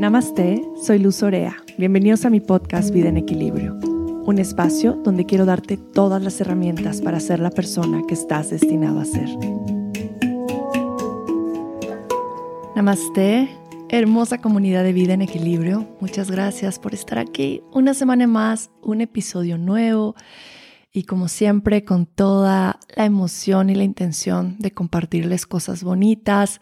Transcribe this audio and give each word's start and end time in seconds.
Namaste, 0.00 0.66
soy 0.82 0.98
Luz 0.98 1.22
Orea. 1.22 1.58
Bienvenidos 1.76 2.24
a 2.24 2.30
mi 2.30 2.40
podcast 2.40 2.90
Vida 2.90 3.10
en 3.10 3.18
Equilibrio, 3.18 3.74
un 3.74 4.38
espacio 4.38 4.94
donde 4.94 5.26
quiero 5.26 5.44
darte 5.44 5.76
todas 5.76 6.22
las 6.22 6.40
herramientas 6.40 7.02
para 7.02 7.20
ser 7.20 7.38
la 7.38 7.50
persona 7.50 8.00
que 8.08 8.14
estás 8.14 8.48
destinado 8.48 8.98
a 8.98 9.04
ser. 9.04 9.28
Namaste, 12.74 13.50
hermosa 13.90 14.38
comunidad 14.38 14.84
de 14.84 14.94
Vida 14.94 15.12
en 15.12 15.20
Equilibrio. 15.20 15.86
Muchas 16.00 16.30
gracias 16.30 16.78
por 16.78 16.94
estar 16.94 17.18
aquí. 17.18 17.62
Una 17.70 17.92
semana 17.92 18.26
más, 18.26 18.70
un 18.80 19.02
episodio 19.02 19.58
nuevo 19.58 20.14
y 20.92 21.04
como 21.04 21.28
siempre 21.28 21.84
con 21.84 22.06
toda 22.06 22.80
la 22.96 23.04
emoción 23.04 23.70
y 23.70 23.74
la 23.74 23.84
intención 23.84 24.56
de 24.58 24.72
compartirles 24.72 25.46
cosas 25.46 25.84
bonitas, 25.84 26.60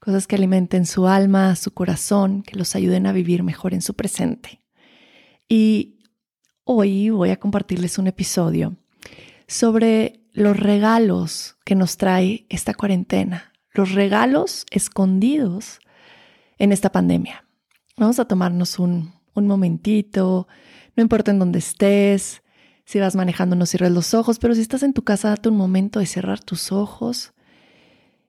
cosas 0.00 0.26
que 0.26 0.36
alimenten 0.36 0.84
su 0.84 1.06
alma, 1.06 1.56
su 1.56 1.72
corazón, 1.72 2.42
que 2.42 2.56
los 2.56 2.74
ayuden 2.74 3.06
a 3.06 3.12
vivir 3.12 3.42
mejor 3.42 3.72
en 3.72 3.80
su 3.80 3.94
presente. 3.94 4.62
Y 5.48 5.98
hoy 6.64 7.10
voy 7.10 7.30
a 7.30 7.38
compartirles 7.38 7.98
un 7.98 8.06
episodio 8.06 8.76
sobre 9.46 10.20
los 10.32 10.58
regalos 10.58 11.56
que 11.64 11.74
nos 11.74 11.96
trae 11.96 12.46
esta 12.50 12.74
cuarentena, 12.74 13.52
los 13.72 13.92
regalos 13.92 14.66
escondidos 14.70 15.80
en 16.58 16.72
esta 16.72 16.92
pandemia. 16.92 17.46
Vamos 17.96 18.20
a 18.20 18.26
tomarnos 18.26 18.78
un, 18.78 19.14
un 19.34 19.46
momentito, 19.46 20.46
no 20.96 21.02
importa 21.02 21.30
en 21.30 21.38
dónde 21.38 21.58
estés, 21.58 22.42
si 22.90 22.98
vas 22.98 23.14
manejando, 23.14 23.54
no 23.54 23.66
cierres 23.66 23.92
los 23.92 24.14
ojos, 24.14 24.40
pero 24.40 24.52
si 24.52 24.62
estás 24.62 24.82
en 24.82 24.92
tu 24.92 25.04
casa, 25.04 25.28
date 25.28 25.48
un 25.48 25.56
momento 25.56 26.00
de 26.00 26.06
cerrar 26.06 26.40
tus 26.40 26.72
ojos 26.72 27.32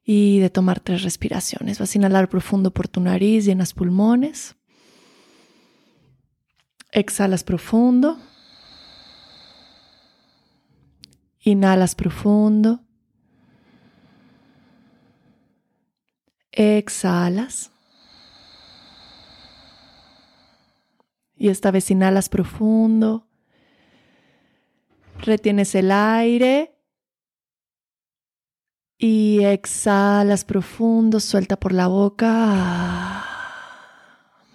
y 0.03 0.37
de 0.37 0.51
tomar 0.51 0.79
tres 0.79 1.01
respiraciones. 1.01 1.79
Vas 1.79 1.95
a 1.95 1.97
inhalar 1.97 2.29
profundo 2.29 2.69
por 2.69 2.87
tu 2.87 3.01
nariz, 3.01 3.45
llenas 3.45 3.73
pulmones. 3.73 4.55
Exhalas 6.91 7.43
profundo. 7.43 8.19
Inhalas 11.39 11.95
profundo. 11.95 12.81
Exhalas. 16.51 17.71
Y 21.35 21.49
esta 21.49 21.71
vez 21.71 21.89
inhalas 21.89 22.29
profundo. 22.29 23.30
Retienes 25.21 25.75
el 25.75 25.91
aire 25.91 26.75
y 28.97 29.43
exhalas 29.43 30.45
profundo, 30.45 31.19
suelta 31.19 31.59
por 31.59 31.73
la 31.73 31.87
boca. 31.87 33.25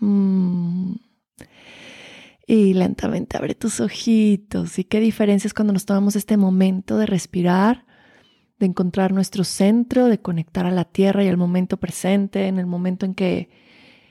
Mm. 0.01 0.95
Y 2.47 2.75
lentamente 2.75 3.37
abre 3.37 3.55
tus 3.55 3.81
ojitos. 3.81 4.79
¿Y 4.79 4.85
qué 4.85 5.01
diferencia 5.01 5.49
es 5.49 5.55
cuando 5.55 5.73
nos 5.73 5.85
tomamos 5.85 6.15
este 6.15 6.37
momento 6.37 6.97
de 6.97 7.07
respirar, 7.07 7.87
de 8.59 8.67
encontrar 8.67 9.13
nuestro 9.13 9.43
centro, 9.45 10.07
de 10.07 10.21
conectar 10.21 10.67
a 10.67 10.71
la 10.71 10.85
tierra 10.85 11.25
y 11.25 11.29
al 11.29 11.37
momento 11.37 11.77
presente, 11.77 12.47
en 12.47 12.59
el 12.59 12.67
momento 12.67 13.05
en 13.05 13.15
que 13.15 13.51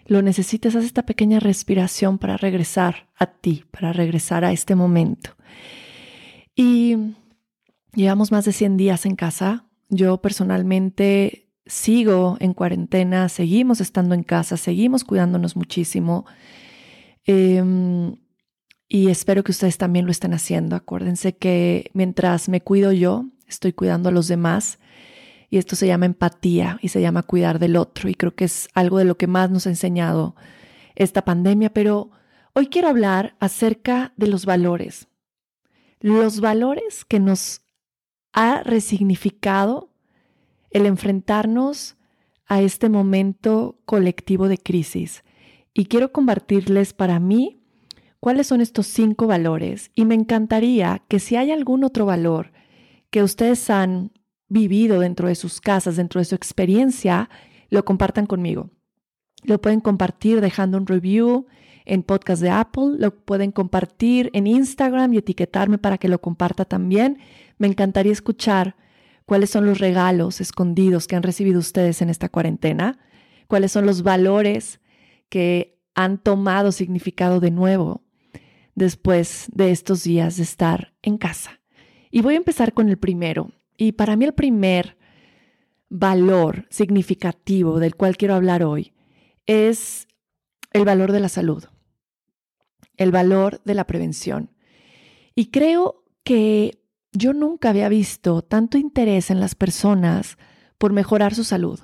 lo 0.06 0.22
necesites, 0.22 0.76
haz 0.76 0.84
esta 0.84 1.06
pequeña 1.06 1.40
respiración 1.40 2.18
para 2.18 2.38
regresar 2.38 3.08
a 3.18 3.26
ti, 3.26 3.64
para 3.72 3.92
regresar 3.92 4.46
a 4.46 4.52
este 4.52 4.76
momento. 4.76 5.32
Y 6.56 6.96
llevamos 7.94 8.32
más 8.32 8.46
de 8.46 8.54
100 8.54 8.78
días 8.78 9.06
en 9.06 9.16
casa. 9.16 9.66
Yo 9.90 10.22
personalmente 10.22 11.50
sigo 11.66 12.38
en 12.40 12.54
cuarentena, 12.54 13.28
seguimos 13.30 13.82
estando 13.82 14.16
en 14.16 14.24
casa, 14.24 14.56
seguimos 14.56 15.04
cuidándonos 15.04 15.56
muchísimo. 15.56 16.26
Em, 17.26 18.16
y 18.88 19.10
espero 19.10 19.44
que 19.44 19.52
ustedes 19.52 19.78
también 19.78 20.06
lo 20.06 20.12
estén 20.12 20.34
haciendo. 20.34 20.76
Acuérdense 20.76 21.36
que 21.36 21.92
mientras 21.94 22.48
me 22.50 22.62
cuido 22.62 22.92
yo, 22.92 23.26
estoy 23.48 23.74
cuidando 23.74 24.10
a 24.10 24.12
los 24.12 24.28
demás. 24.28 24.80
Y 25.50 25.58
esto 25.58 25.76
se 25.76 25.88
llama 25.88 26.06
empatía 26.06 26.80
y 26.82 26.90
se 26.90 27.02
llama 27.02 27.24
cuidar 27.24 27.60
del 27.60 27.76
otro. 27.78 28.10
Y 28.10 28.16
creo 28.16 28.36
que 28.36 28.46
es 28.46 28.70
algo 28.74 28.98
de 28.98 29.06
lo 29.06 29.18
que 29.18 29.28
más 29.28 29.52
nos 29.52 29.68
ha 29.68 29.70
enseñado 29.70 30.36
esta 30.96 31.24
pandemia. 31.26 31.72
Pero 31.72 32.12
hoy 32.54 32.68
quiero 32.68 32.88
hablar 32.90 33.36
acerca 33.40 34.14
de 34.18 34.28
los 34.28 34.46
valores 34.46 35.08
los 36.00 36.40
valores 36.40 37.06
que 37.06 37.20
nos 37.20 37.62
ha 38.34 38.64
resignificado 38.64 39.90
el 40.72 40.86
enfrentarnos 40.86 41.96
a 42.46 42.62
este 42.62 42.90
momento 42.90 43.80
colectivo 43.86 44.48
de 44.48 44.58
crisis. 44.58 45.24
Y 45.74 45.86
quiero 45.86 46.12
compartirles 46.12 46.94
para 46.94 47.20
mí 47.20 47.62
cuáles 48.20 48.48
son 48.48 48.62
estos 48.62 48.88
cinco 48.88 49.28
valores. 49.28 49.92
Y 49.96 50.06
me 50.06 50.16
encantaría 50.16 51.04
que 51.08 51.20
si 51.20 51.36
hay 51.36 51.52
algún 51.52 51.84
otro 51.84 52.06
valor 52.06 52.52
que 53.10 53.24
ustedes 53.24 53.70
han 53.70 54.12
vivido 54.48 55.00
dentro 55.00 55.28
de 55.28 55.36
sus 55.36 55.62
casas, 55.62 55.96
dentro 55.96 56.20
de 56.20 56.26
su 56.26 56.36
experiencia, 56.36 57.30
lo 57.70 57.86
compartan 57.86 58.26
conmigo. 58.26 58.70
Lo 59.44 59.62
pueden 59.62 59.80
compartir 59.80 60.42
dejando 60.42 60.78
un 60.78 60.88
review 60.88 61.46
en 61.86 62.04
podcast 62.04 62.42
de 62.42 62.50
Apple, 62.50 62.96
lo 62.98 63.16
pueden 63.16 63.52
compartir 63.52 64.32
en 64.34 64.48
Instagram 64.48 65.14
y 65.14 65.18
etiquetarme 65.18 65.78
para 65.78 65.98
que 65.98 66.08
lo 66.08 66.20
comparta 66.20 66.66
también. 66.66 67.20
Me 67.58 67.68
encantaría 67.68 68.12
escuchar 68.12 68.76
cuáles 69.26 69.50
son 69.52 69.66
los 69.66 69.80
regalos 69.80 70.42
escondidos 70.42 71.08
que 71.08 71.16
han 71.16 71.24
recibido 71.24 71.60
ustedes 71.60 72.02
en 72.02 72.10
esta 72.10 72.30
cuarentena, 72.30 73.00
cuáles 73.48 73.72
son 73.72 73.86
los 73.86 74.04
valores 74.04 74.80
que 75.30 75.80
han 75.94 76.18
tomado 76.18 76.72
significado 76.72 77.40
de 77.40 77.52
nuevo 77.52 78.04
después 78.74 79.48
de 79.54 79.72
estos 79.72 80.04
días 80.04 80.38
de 80.38 80.44
estar 80.44 80.94
en 81.02 81.18
casa. 81.18 81.62
Y 82.12 82.22
voy 82.22 82.34
a 82.34 82.38
empezar 82.38 82.74
con 82.74 82.90
el 82.90 82.98
primero. 82.98 83.52
Y 83.78 83.94
para 83.94 84.16
mí 84.16 84.26
el 84.26 84.34
primer 84.34 84.98
valor 85.90 86.66
significativo 86.70 87.80
del 87.80 87.96
cual 87.96 88.18
quiero 88.18 88.34
hablar 88.34 88.64
hoy 88.64 88.94
es 89.46 90.08
el 90.74 90.84
valor 90.84 91.12
de 91.12 91.20
la 91.20 91.30
salud 91.30 91.66
el 92.98 93.12
valor 93.12 93.62
de 93.66 93.74
la 93.74 93.86
prevención. 93.86 94.52
Y 95.36 95.48
creo 95.48 96.04
que 96.24 96.80
yo 97.12 97.34
nunca 97.34 97.70
había 97.70 97.90
visto 97.90 98.42
tanto 98.42 98.78
interés 98.78 99.30
en 99.30 99.40
las 99.40 99.56
personas 99.56 100.38
por 100.78 100.94
mejorar 100.94 101.34
su 101.34 101.44
salud. 101.44 101.80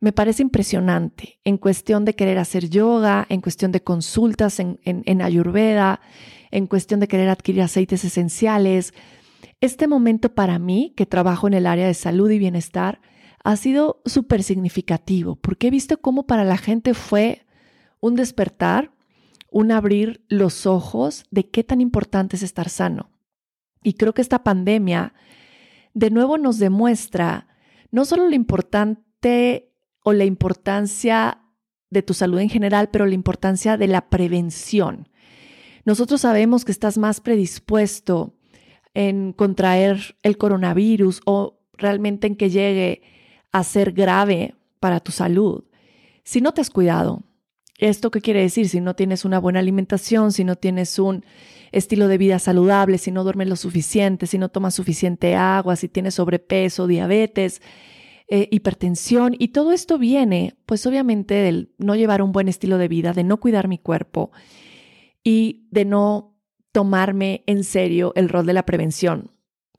Me 0.00 0.12
parece 0.12 0.42
impresionante 0.42 1.40
en 1.44 1.58
cuestión 1.58 2.04
de 2.04 2.14
querer 2.14 2.38
hacer 2.38 2.70
yoga, 2.70 3.26
en 3.28 3.42
cuestión 3.42 3.70
de 3.70 3.82
consultas 3.82 4.58
en, 4.58 5.22
Ayurveda, 5.22 6.00
en 6.50 6.66
cuestión 6.66 7.00
de 7.00 7.08
querer 7.08 7.28
adquirir 7.28 7.62
aceites 7.62 8.04
esenciales. 8.04 8.94
Este 9.60 9.88
momento 9.88 10.34
para 10.34 10.58
mí, 10.58 10.94
que 10.96 11.04
trabajo 11.04 11.48
en 11.48 11.54
el 11.54 11.66
área 11.66 11.86
de 11.86 11.94
salud 11.94 12.30
y 12.30 12.38
bienestar, 12.38 13.02
ha 13.44 13.56
sido 13.56 14.00
súper 14.06 14.42
significativo 14.42 15.36
porque 15.36 15.68
he 15.68 15.70
visto 15.70 16.00
cómo 16.00 16.26
para 16.26 16.44
la 16.44 16.56
gente 16.56 16.94
fue 16.94 17.46
un 18.00 18.14
despertar 18.14 18.92
un 19.50 19.72
abrir 19.72 20.24
los 20.28 20.66
ojos 20.66 21.24
de 21.30 21.48
qué 21.48 21.64
tan 21.64 21.80
importante 21.80 22.36
es 22.36 22.42
estar 22.42 22.68
sano. 22.68 23.10
Y 23.82 23.94
creo 23.94 24.14
que 24.14 24.22
esta 24.22 24.44
pandemia 24.44 25.14
de 25.94 26.10
nuevo 26.10 26.38
nos 26.38 26.58
demuestra 26.58 27.48
no 27.90 28.04
solo 28.04 28.28
lo 28.28 28.34
importante 28.34 29.72
o 30.04 30.12
la 30.12 30.24
importancia 30.24 31.42
de 31.90 32.02
tu 32.02 32.14
salud 32.14 32.38
en 32.38 32.48
general, 32.48 32.90
pero 32.90 33.06
la 33.06 33.14
importancia 33.14 33.76
de 33.76 33.88
la 33.88 34.08
prevención. 34.08 35.08
Nosotros 35.84 36.20
sabemos 36.20 36.64
que 36.64 36.72
estás 36.72 36.98
más 36.98 37.20
predispuesto 37.20 38.36
en 38.94 39.32
contraer 39.32 40.16
el 40.22 40.36
coronavirus 40.36 41.20
o 41.24 41.58
realmente 41.72 42.26
en 42.26 42.36
que 42.36 42.50
llegue 42.50 43.02
a 43.50 43.64
ser 43.64 43.92
grave 43.92 44.54
para 44.78 45.00
tu 45.00 45.10
salud 45.10 45.64
si 46.30 46.40
no 46.40 46.52
te 46.52 46.60
has 46.60 46.70
cuidado, 46.70 47.24
¿Esto 47.80 48.10
qué 48.10 48.20
quiere 48.20 48.42
decir? 48.42 48.68
Si 48.68 48.78
no 48.78 48.94
tienes 48.94 49.24
una 49.24 49.38
buena 49.38 49.58
alimentación, 49.58 50.32
si 50.32 50.44
no 50.44 50.56
tienes 50.56 50.98
un 50.98 51.24
estilo 51.72 52.08
de 52.08 52.18
vida 52.18 52.38
saludable, 52.38 52.98
si 52.98 53.10
no 53.10 53.24
duermes 53.24 53.48
lo 53.48 53.56
suficiente, 53.56 54.26
si 54.26 54.36
no 54.36 54.50
tomas 54.50 54.74
suficiente 54.74 55.34
agua, 55.34 55.76
si 55.76 55.88
tienes 55.88 56.16
sobrepeso, 56.16 56.86
diabetes, 56.86 57.62
eh, 58.28 58.48
hipertensión, 58.50 59.34
y 59.38 59.48
todo 59.48 59.72
esto 59.72 59.98
viene, 59.98 60.56
pues 60.66 60.84
obviamente, 60.84 61.34
del 61.34 61.72
no 61.78 61.96
llevar 61.96 62.20
un 62.20 62.32
buen 62.32 62.48
estilo 62.48 62.76
de 62.76 62.88
vida, 62.88 63.14
de 63.14 63.24
no 63.24 63.40
cuidar 63.40 63.66
mi 63.66 63.78
cuerpo 63.78 64.30
y 65.24 65.66
de 65.70 65.86
no 65.86 66.36
tomarme 66.72 67.44
en 67.46 67.64
serio 67.64 68.12
el 68.14 68.28
rol 68.28 68.44
de 68.44 68.52
la 68.52 68.66
prevención. 68.66 69.30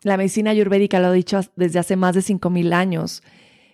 La 0.01 0.17
medicina 0.17 0.49
ayurvédica 0.49 0.99
lo 0.99 1.07
ha 1.07 1.11
dicho 1.11 1.39
desde 1.55 1.77
hace 1.77 1.95
más 1.95 2.15
de 2.15 2.21
5.000 2.21 2.73
años 2.73 3.21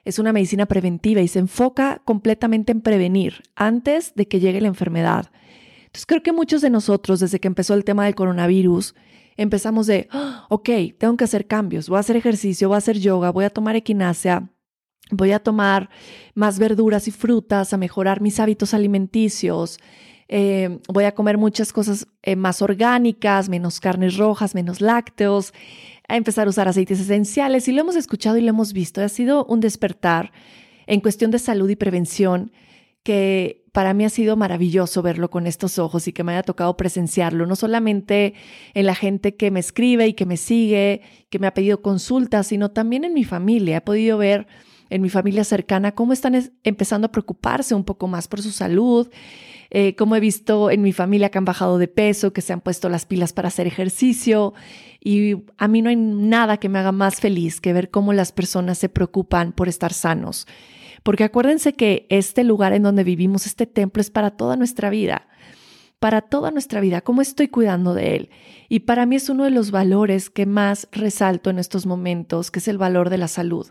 es 0.08 0.20
una 0.20 0.32
medicina 0.32 0.66
preventiva 0.66 1.22
y 1.22 1.28
se 1.28 1.40
enfoca 1.40 2.02
completamente 2.06 2.72
en 2.72 2.80
prevenir 2.80 3.44
antes 3.56 4.16
de 4.16 4.26
que 4.26 4.40
llegue 4.40 4.62
la 4.62 4.70
enfermedad. 4.70 5.32
Entonces 5.82 6.06
creo 6.06 6.24
que 6.24 6.32
muchos 6.32 6.62
de 6.62 6.70
nosotros, 6.70 7.20
desde 7.20 7.42
que 7.42 7.48
empezó 7.50 7.74
el 7.74 7.84
tema 7.84 8.06
del 8.06 8.16
coronavirus, 8.16 8.96
empezamos 9.36 9.86
de, 9.86 10.08
ah, 10.12 10.46
ok, 10.50 10.70
tengo 10.98 11.18
que 11.18 11.26
hacer 11.26 11.46
cambios, 11.46 11.90
voy 11.90 11.98
a 11.98 12.00
hacer 12.00 12.16
ejercicio, 12.16 12.70
voy 12.70 12.76
a 12.76 12.78
hacer 12.78 13.00
yoga, 13.00 13.32
voy 13.32 13.44
a 13.44 13.50
tomar 13.50 13.76
equinacia, 13.76 14.50
voy 15.12 15.34
a 15.34 15.40
tomar 15.40 15.90
más 16.36 16.58
verduras 16.58 17.10
y 17.10 17.12
frutas, 17.12 17.74
a 17.74 17.78
mejorar 17.78 18.22
mis 18.22 18.40
hábitos 18.40 18.74
alimenticios, 18.74 19.78
eh, 20.30 20.80
voy 20.88 21.06
a 21.06 21.14
comer 21.14 21.38
muchas 21.38 21.72
cosas 21.72 22.08
eh, 22.22 22.36
más 22.36 22.62
orgánicas, 22.62 23.50
menos 23.50 23.80
carnes 23.80 24.18
rojas, 24.18 24.56
menos 24.56 24.82
lácteos, 24.82 25.54
a 26.08 26.18
empezar 26.18 26.48
a 26.48 26.50
usar 26.50 26.68
aceites 26.68 27.00
esenciales 27.00 27.68
y 27.68 27.72
lo 27.72 27.82
hemos 27.82 27.96
escuchado 27.96 28.38
y 28.38 28.42
lo 28.42 28.50
hemos 28.50 28.74
visto. 28.74 29.02
Ha 29.02 29.10
sido 29.10 29.46
un 29.46 29.60
despertar 29.60 30.32
en 30.86 31.02
cuestión 31.02 31.32
de 31.32 31.40
salud 31.40 31.70
y 31.70 31.76
prevención 31.76 32.52
que 33.04 33.66
para 33.72 33.94
mí 33.94 34.04
ha 34.06 34.10
sido 34.10 34.36
maravilloso 34.36 35.02
verlo 35.02 35.30
con 35.30 35.48
estos 35.48 35.80
ojos 35.80 36.08
y 36.08 36.14
que 36.14 36.24
me 36.24 36.34
haya 36.34 36.44
tocado 36.44 36.76
presenciarlo, 36.76 37.46
no 37.46 37.56
solamente 37.56 38.34
en 38.74 38.86
la 38.86 38.96
gente 38.96 39.36
que 39.36 39.52
me 39.52 39.60
escribe 39.60 40.08
y 40.08 40.14
que 40.14 40.26
me 40.26 40.36
sigue, 40.36 41.02
que 41.30 41.40
me 41.40 41.48
ha 41.48 41.54
pedido 41.54 41.82
consultas, 41.82 42.48
sino 42.48 42.72
también 42.72 43.04
en 43.04 43.14
mi 43.14 43.24
familia. 43.24 43.78
He 43.78 43.82
podido 43.82 44.18
ver 44.18 44.48
en 44.90 45.02
mi 45.02 45.10
familia 45.10 45.44
cercana 45.44 45.94
cómo 45.94 46.14
están 46.14 46.52
empezando 46.64 47.08
a 47.08 47.12
preocuparse 47.12 47.76
un 47.76 47.84
poco 47.84 48.08
más 48.08 48.28
por 48.28 48.42
su 48.42 48.52
salud, 48.52 49.10
eh, 49.70 49.96
cómo 49.96 50.16
he 50.16 50.20
visto 50.20 50.72
en 50.72 50.82
mi 50.82 50.94
familia 50.94 51.30
que 51.30 51.38
han 51.38 51.46
bajado 51.46 51.78
de 51.78 51.88
peso, 51.88 52.34
que 52.34 52.42
se 52.42 52.54
han 52.54 52.62
puesto 52.62 52.90
las 52.90 53.06
pilas 53.06 53.34
para 53.34 53.50
hacer 53.50 53.68
ejercicio. 53.68 54.54
Y 55.04 55.44
a 55.58 55.68
mí 55.68 55.82
no 55.82 55.90
hay 55.90 55.96
nada 55.96 56.58
que 56.58 56.70
me 56.70 56.80
haga 56.80 56.92
más 56.92 57.20
feliz 57.20 57.60
que 57.60 57.74
ver 57.74 57.90
cómo 57.90 58.14
las 58.14 58.32
personas 58.32 58.78
se 58.78 58.90
preocupan 58.90 59.52
por 59.52 59.68
estar 59.68 59.94
sanos. 59.94 60.48
Porque 61.04 61.24
acuérdense 61.24 61.74
que 61.74 62.06
este 62.10 62.44
lugar 62.44 62.74
en 62.74 62.84
donde 62.84 63.04
vivimos, 63.04 63.46
este 63.46 63.66
templo, 63.66 64.02
es 64.02 64.10
para 64.10 64.32
toda 64.32 64.56
nuestra 64.56 64.90
vida 64.90 65.28
para 66.00 66.22
toda 66.22 66.52
nuestra 66.52 66.80
vida, 66.80 67.02
cómo 67.02 67.22
estoy 67.22 67.48
cuidando 67.48 67.94
de 67.94 68.16
él. 68.16 68.30
Y 68.70 68.82
para 68.82 69.06
mí 69.06 69.16
es 69.16 69.30
uno 69.30 69.46
de 69.46 69.52
los 69.52 69.72
valores 69.72 70.30
que 70.30 70.46
más 70.46 70.88
resalto 70.92 71.50
en 71.50 71.60
estos 71.60 71.86
momentos, 71.86 72.52
que 72.52 72.60
es 72.60 72.68
el 72.68 72.78
valor 72.78 73.10
de 73.10 73.18
la 73.18 73.28
salud. 73.28 73.68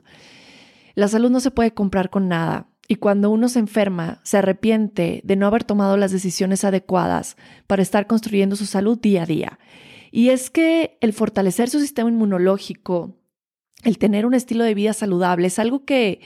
La 0.96 1.08
salud 1.08 1.30
no 1.30 1.40
se 1.40 1.52
puede 1.52 1.74
comprar 1.74 2.10
con 2.10 2.26
nada. 2.26 2.68
Y 2.88 2.96
cuando 2.96 3.30
uno 3.30 3.48
se 3.48 3.58
enferma, 3.58 4.20
se 4.24 4.38
arrepiente 4.38 5.20
de 5.24 5.36
no 5.36 5.46
haber 5.46 5.62
tomado 5.62 5.96
las 5.96 6.10
decisiones 6.10 6.64
adecuadas 6.64 7.36
para 7.66 7.82
estar 7.82 8.06
construyendo 8.06 8.56
su 8.56 8.64
salud 8.64 8.98
día 8.98 9.24
a 9.24 9.26
día. 9.26 9.58
Y 10.10 10.30
es 10.30 10.48
que 10.48 10.96
el 11.02 11.12
fortalecer 11.12 11.68
su 11.68 11.80
sistema 11.80 12.08
inmunológico, 12.08 13.14
el 13.82 13.98
tener 13.98 14.24
un 14.24 14.34
estilo 14.34 14.64
de 14.64 14.74
vida 14.74 14.94
saludable, 14.94 15.48
es 15.48 15.58
algo 15.58 15.84
que 15.84 16.20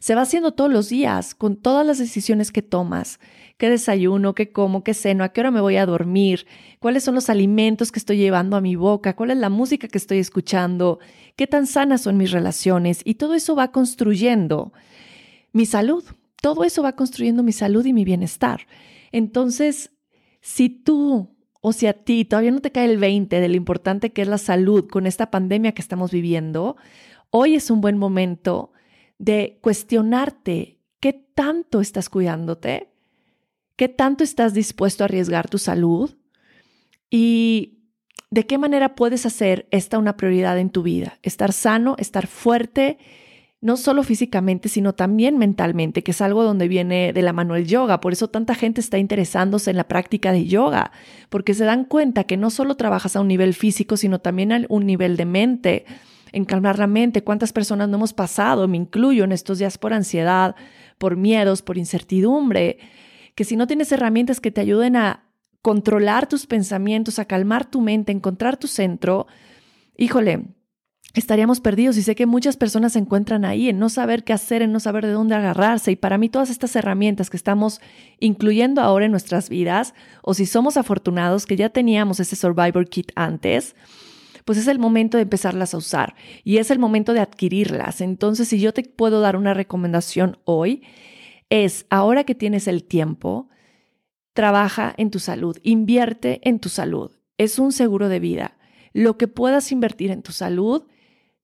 se 0.00 0.16
va 0.16 0.22
haciendo 0.22 0.52
todos 0.52 0.72
los 0.72 0.88
días 0.88 1.36
con 1.36 1.56
todas 1.56 1.86
las 1.86 1.98
decisiones 1.98 2.50
que 2.50 2.62
tomas. 2.62 3.20
¿Qué 3.58 3.68
desayuno? 3.68 4.34
¿Qué 4.34 4.52
como? 4.52 4.84
¿Qué 4.84 4.94
ceno? 4.94 5.24
¿A 5.24 5.30
qué 5.30 5.40
hora 5.40 5.50
me 5.50 5.60
voy 5.60 5.76
a 5.76 5.84
dormir? 5.84 6.46
¿Cuáles 6.78 7.02
son 7.02 7.16
los 7.16 7.28
alimentos 7.28 7.90
que 7.90 7.98
estoy 7.98 8.16
llevando 8.16 8.56
a 8.56 8.60
mi 8.60 8.76
boca? 8.76 9.16
¿Cuál 9.16 9.32
es 9.32 9.36
la 9.36 9.50
música 9.50 9.88
que 9.88 9.98
estoy 9.98 10.18
escuchando? 10.18 11.00
¿Qué 11.34 11.48
tan 11.48 11.66
sanas 11.66 12.02
son 12.02 12.16
mis 12.16 12.30
relaciones? 12.30 13.00
Y 13.04 13.14
todo 13.14 13.34
eso 13.34 13.56
va 13.56 13.72
construyendo 13.72 14.72
mi 15.52 15.66
salud. 15.66 16.04
Todo 16.40 16.62
eso 16.62 16.84
va 16.84 16.92
construyendo 16.92 17.42
mi 17.42 17.50
salud 17.50 17.84
y 17.84 17.92
mi 17.92 18.04
bienestar. 18.04 18.68
Entonces, 19.10 19.90
si 20.40 20.68
tú 20.68 21.36
o 21.60 21.72
si 21.72 21.88
a 21.88 21.92
ti 21.92 22.24
todavía 22.24 22.52
no 22.52 22.60
te 22.60 22.70
cae 22.70 22.84
el 22.84 22.98
20 22.98 23.40
de 23.40 23.48
lo 23.48 23.56
importante 23.56 24.12
que 24.12 24.22
es 24.22 24.28
la 24.28 24.38
salud 24.38 24.88
con 24.88 25.04
esta 25.04 25.32
pandemia 25.32 25.72
que 25.72 25.82
estamos 25.82 26.12
viviendo, 26.12 26.76
hoy 27.30 27.56
es 27.56 27.72
un 27.72 27.80
buen 27.80 27.98
momento 27.98 28.70
de 29.18 29.58
cuestionarte 29.62 30.78
qué 31.00 31.12
tanto 31.12 31.80
estás 31.80 32.08
cuidándote, 32.08 32.92
qué 33.78 33.88
tanto 33.88 34.24
estás 34.24 34.54
dispuesto 34.54 35.04
a 35.04 35.06
arriesgar 35.06 35.48
tu 35.48 35.56
salud 35.56 36.16
y 37.10 37.78
de 38.28 38.44
qué 38.44 38.58
manera 38.58 38.96
puedes 38.96 39.24
hacer 39.24 39.68
esta 39.70 39.98
una 39.98 40.16
prioridad 40.16 40.58
en 40.58 40.70
tu 40.70 40.82
vida. 40.82 41.18
Estar 41.22 41.52
sano, 41.52 41.94
estar 41.96 42.26
fuerte, 42.26 42.98
no 43.60 43.76
solo 43.76 44.02
físicamente, 44.02 44.68
sino 44.68 44.94
también 44.94 45.38
mentalmente, 45.38 46.02
que 46.02 46.10
es 46.10 46.20
algo 46.20 46.42
donde 46.42 46.66
viene 46.66 47.12
de 47.12 47.22
la 47.22 47.32
mano 47.32 47.54
el 47.54 47.68
yoga. 47.68 48.00
Por 48.00 48.12
eso 48.12 48.28
tanta 48.28 48.56
gente 48.56 48.80
está 48.80 48.98
interesándose 48.98 49.70
en 49.70 49.76
la 49.76 49.86
práctica 49.86 50.32
de 50.32 50.46
yoga, 50.46 50.90
porque 51.28 51.54
se 51.54 51.64
dan 51.64 51.84
cuenta 51.84 52.24
que 52.24 52.36
no 52.36 52.50
solo 52.50 52.76
trabajas 52.76 53.14
a 53.14 53.20
un 53.20 53.28
nivel 53.28 53.54
físico, 53.54 53.96
sino 53.96 54.18
también 54.18 54.52
a 54.52 54.60
un 54.68 54.86
nivel 54.86 55.16
de 55.16 55.24
mente 55.24 55.84
en 56.32 56.44
calmar 56.44 56.80
la 56.80 56.88
mente. 56.88 57.22
¿Cuántas 57.22 57.52
personas 57.52 57.88
no 57.88 57.98
hemos 57.98 58.12
pasado? 58.12 58.66
Me 58.66 58.76
incluyo 58.76 59.22
en 59.22 59.30
estos 59.30 59.60
días 59.60 59.78
por 59.78 59.92
ansiedad, 59.92 60.56
por 60.98 61.16
miedos, 61.16 61.62
por 61.62 61.78
incertidumbre. 61.78 62.78
Que 63.38 63.44
si 63.44 63.54
no 63.54 63.68
tienes 63.68 63.92
herramientas 63.92 64.40
que 64.40 64.50
te 64.50 64.60
ayuden 64.60 64.96
a 64.96 65.22
controlar 65.62 66.28
tus 66.28 66.46
pensamientos, 66.46 67.20
a 67.20 67.24
calmar 67.24 67.70
tu 67.70 67.80
mente, 67.80 68.10
a 68.10 68.16
encontrar 68.16 68.56
tu 68.56 68.66
centro, 68.66 69.28
híjole, 69.96 70.46
estaríamos 71.14 71.60
perdidos. 71.60 71.96
Y 71.98 72.02
sé 72.02 72.16
que 72.16 72.26
muchas 72.26 72.56
personas 72.56 72.94
se 72.94 72.98
encuentran 72.98 73.44
ahí 73.44 73.68
en 73.68 73.78
no 73.78 73.90
saber 73.90 74.24
qué 74.24 74.32
hacer, 74.32 74.62
en 74.62 74.72
no 74.72 74.80
saber 74.80 75.06
de 75.06 75.12
dónde 75.12 75.36
agarrarse. 75.36 75.92
Y 75.92 75.94
para 75.94 76.18
mí 76.18 76.28
todas 76.28 76.50
estas 76.50 76.74
herramientas 76.74 77.30
que 77.30 77.36
estamos 77.36 77.80
incluyendo 78.18 78.80
ahora 78.80 79.04
en 79.04 79.12
nuestras 79.12 79.48
vidas 79.50 79.94
o 80.22 80.34
si 80.34 80.44
somos 80.44 80.76
afortunados 80.76 81.46
que 81.46 81.54
ya 81.54 81.68
teníamos 81.68 82.18
ese 82.18 82.34
Survivor 82.34 82.88
Kit 82.88 83.12
antes, 83.14 83.76
pues 84.46 84.58
es 84.58 84.66
el 84.66 84.80
momento 84.80 85.16
de 85.16 85.22
empezarlas 85.22 85.74
a 85.74 85.76
usar. 85.76 86.16
Y 86.42 86.56
es 86.56 86.72
el 86.72 86.80
momento 86.80 87.12
de 87.12 87.20
adquirirlas. 87.20 88.00
Entonces, 88.00 88.48
si 88.48 88.58
yo 88.58 88.74
te 88.74 88.82
puedo 88.82 89.20
dar 89.20 89.36
una 89.36 89.54
recomendación 89.54 90.38
hoy, 90.42 90.82
es 91.50 91.86
ahora 91.90 92.24
que 92.24 92.34
tienes 92.34 92.68
el 92.68 92.84
tiempo, 92.84 93.48
trabaja 94.32 94.94
en 94.96 95.10
tu 95.10 95.18
salud, 95.18 95.58
invierte 95.62 96.40
en 96.48 96.60
tu 96.60 96.68
salud. 96.68 97.12
Es 97.38 97.58
un 97.58 97.72
seguro 97.72 98.08
de 98.08 98.20
vida. 98.20 98.56
Lo 98.92 99.16
que 99.18 99.28
puedas 99.28 99.72
invertir 99.72 100.10
en 100.10 100.22
tu 100.22 100.32
salud 100.32 100.84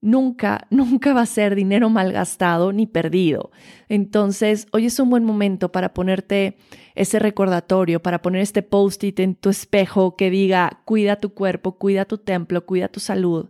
nunca, 0.01 0.67
nunca 0.69 1.13
va 1.13 1.21
a 1.21 1.25
ser 1.25 1.55
dinero 1.55 1.89
malgastado 1.89 2.71
ni 2.71 2.87
perdido. 2.87 3.51
Entonces, 3.89 4.67
hoy 4.71 4.85
es 4.85 4.99
un 4.99 5.09
buen 5.09 5.23
momento 5.23 5.71
para 5.71 5.93
ponerte 5.93 6.57
ese 6.93 7.19
recordatorio, 7.19 8.01
para 8.01 8.21
poner 8.21 8.41
este 8.41 8.61
post-it 8.61 9.19
en 9.19 9.35
tu 9.35 9.49
espejo 9.49 10.15
que 10.15 10.29
diga, 10.29 10.81
cuida 10.85 11.17
tu 11.17 11.33
cuerpo, 11.33 11.77
cuida 11.77 12.05
tu 12.05 12.17
templo, 12.17 12.65
cuida 12.65 12.87
tu 12.87 12.99
salud 12.99 13.49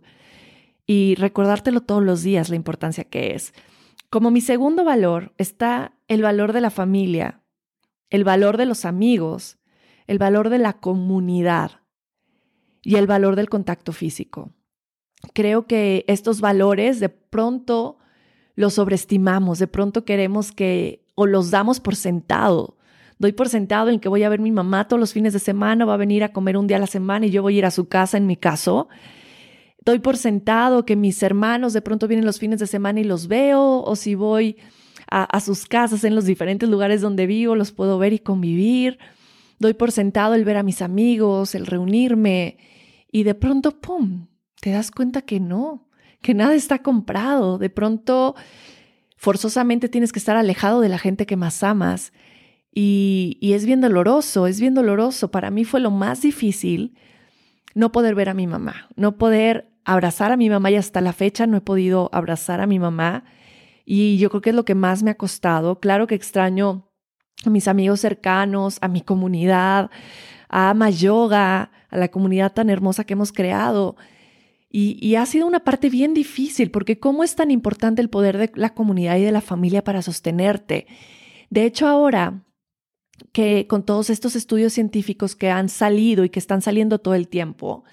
y 0.86 1.16
recordártelo 1.16 1.80
todos 1.80 2.02
los 2.02 2.22
días 2.22 2.48
la 2.48 2.56
importancia 2.56 3.04
que 3.04 3.34
es. 3.34 3.52
Como 4.10 4.30
mi 4.30 4.40
segundo 4.40 4.84
valor 4.84 5.34
está 5.38 5.92
el 6.08 6.22
valor 6.22 6.52
de 6.52 6.60
la 6.60 6.70
familia, 6.70 7.42
el 8.10 8.24
valor 8.24 8.56
de 8.56 8.66
los 8.66 8.84
amigos, 8.84 9.58
el 10.06 10.18
valor 10.18 10.48
de 10.50 10.58
la 10.58 10.74
comunidad 10.74 11.82
y 12.82 12.96
el 12.96 13.06
valor 13.06 13.36
del 13.36 13.48
contacto 13.48 13.92
físico 13.92 14.52
creo 15.32 15.66
que 15.66 16.04
estos 16.08 16.40
valores 16.40 17.00
de 17.00 17.08
pronto 17.08 17.98
los 18.54 18.74
sobreestimamos, 18.74 19.58
de 19.58 19.66
pronto 19.66 20.04
queremos 20.04 20.52
que 20.52 21.04
o 21.14 21.26
los 21.26 21.50
damos 21.50 21.80
por 21.80 21.96
sentado. 21.96 22.76
Doy 23.18 23.32
por 23.32 23.48
sentado 23.48 23.90
en 23.90 23.98
que 23.98 24.08
voy 24.08 24.24
a 24.24 24.28
ver 24.28 24.40
a 24.40 24.42
mi 24.42 24.52
mamá 24.52 24.88
todos 24.88 25.00
los 25.00 25.12
fines 25.12 25.32
de 25.32 25.38
semana, 25.38 25.84
va 25.84 25.94
a 25.94 25.98
venir 25.98 26.22
a 26.22 26.32
comer 26.32 26.56
un 26.56 26.66
día 26.66 26.76
a 26.76 26.80
la 26.80 26.86
semana 26.86 27.26
y 27.26 27.30
yo 27.30 27.42
voy 27.42 27.56
a 27.56 27.58
ir 27.58 27.66
a 27.66 27.70
su 27.70 27.88
casa 27.88 28.18
en 28.18 28.26
mi 28.26 28.36
caso. 28.36 28.88
Doy 29.86 30.00
por 30.00 30.16
sentado 30.16 30.84
que 30.84 30.96
mis 30.96 31.22
hermanos 31.22 31.72
de 31.72 31.80
pronto 31.80 32.08
vienen 32.08 32.26
los 32.26 32.40
fines 32.40 32.58
de 32.58 32.66
semana 32.66 32.98
y 32.98 33.04
los 33.04 33.28
veo, 33.28 33.84
o 33.84 33.94
si 33.94 34.16
voy 34.16 34.56
a, 35.08 35.38
sus 35.38 35.66
casas 35.66 36.02
en 36.02 36.16
los 36.16 36.24
diferentes 36.24 36.68
lugares 36.68 37.00
donde 37.00 37.26
vivo, 37.26 37.54
los 37.54 37.70
puedo 37.70 37.96
ver 37.96 38.12
y 38.12 38.18
convivir. 38.18 38.98
Doy 39.60 39.74
por 39.74 39.92
sentado 39.92 40.34
el 40.34 40.44
ver 40.44 40.56
a 40.56 40.64
mis 40.64 40.82
amigos, 40.82 41.54
el 41.54 41.66
reunirme 41.66 42.58
y 43.12 43.22
de 43.22 43.36
pronto, 43.36 43.80
¡pum!, 43.80 44.26
te 44.60 44.72
das 44.72 44.90
cuenta 44.90 45.22
que 45.22 45.38
no, 45.38 45.88
que 46.20 46.34
nada 46.34 46.56
está 46.56 46.82
comprado. 46.82 47.56
De 47.56 47.70
pronto, 47.70 48.34
forzosamente 49.16 49.88
tienes 49.88 50.10
que 50.10 50.18
estar 50.18 50.36
alejado 50.36 50.80
de 50.80 50.88
la 50.88 50.98
gente 50.98 51.26
que 51.26 51.36
más 51.36 51.62
amas. 51.62 52.12
Y, 52.74 53.38
es 53.40 53.64
bien 53.64 53.80
doloroso, 53.80 54.48
es 54.48 54.58
bien 54.60 54.74
doloroso. 54.74 55.30
Para 55.30 55.52
mí 55.52 55.64
fue 55.64 55.78
lo 55.78 55.92
más 55.92 56.22
difícil 56.22 56.96
no 57.76 57.92
poder 57.92 58.16
ver 58.16 58.28
a 58.30 58.34
mi 58.34 58.48
mamá, 58.48 58.88
no 58.96 59.16
poder 59.16 59.75
abrazar 59.86 60.32
a 60.32 60.36
mi 60.36 60.50
mamá 60.50 60.70
y 60.70 60.74
hasta 60.74 61.00
la 61.00 61.12
fecha 61.12 61.46
no 61.46 61.56
he 61.56 61.60
podido 61.60 62.10
abrazar 62.12 62.60
a 62.60 62.66
mi 62.66 62.78
mamá. 62.78 63.24
Y 63.84 64.18
yo 64.18 64.28
creo 64.28 64.42
que 64.42 64.50
es 64.50 64.56
lo 64.56 64.64
que 64.64 64.74
más 64.74 65.04
me 65.04 65.12
ha 65.12 65.16
costado. 65.16 65.78
Claro 65.78 66.08
que 66.08 66.16
extraño 66.16 66.90
a 67.44 67.50
mis 67.50 67.68
amigos 67.68 68.00
cercanos, 68.00 68.78
a 68.80 68.88
mi 68.88 69.00
comunidad, 69.00 69.90
a 70.48 70.70
Ama 70.70 70.90
Yoga, 70.90 71.70
a 71.88 71.96
la 71.96 72.08
comunidad 72.08 72.52
tan 72.52 72.68
hermosa 72.68 73.04
que 73.04 73.12
hemos 73.12 73.32
creado. 73.32 73.96
Y, 74.68 75.14
ha 75.14 75.24
sido 75.24 75.46
una 75.46 75.60
parte 75.60 75.88
bien 75.88 76.12
difícil 76.12 76.70
porque 76.70 76.98
cómo 76.98 77.24
es 77.24 77.34
tan 77.34 77.50
importante 77.50 78.02
el 78.02 78.10
poder 78.10 78.36
de 78.36 78.50
la 78.56 78.74
comunidad 78.74 79.16
y 79.16 79.22
de 79.22 79.32
la 79.32 79.40
familia 79.40 79.82
para 79.84 80.02
sostenerte. 80.02 80.86
De 81.48 81.64
hecho, 81.64 81.86
ahora 81.86 82.44
que 83.32 83.66
con 83.68 83.84
todos 83.84 84.10
estos 84.10 84.36
estudios 84.36 84.74
científicos 84.74 85.36
que 85.36 85.48
han 85.48 85.70
salido 85.70 86.24
y 86.24 86.28
que 86.28 86.40
están 86.40 86.60
saliendo 86.60 86.98
todo 86.98 87.14
el 87.14 87.28
tiempo, 87.28 87.84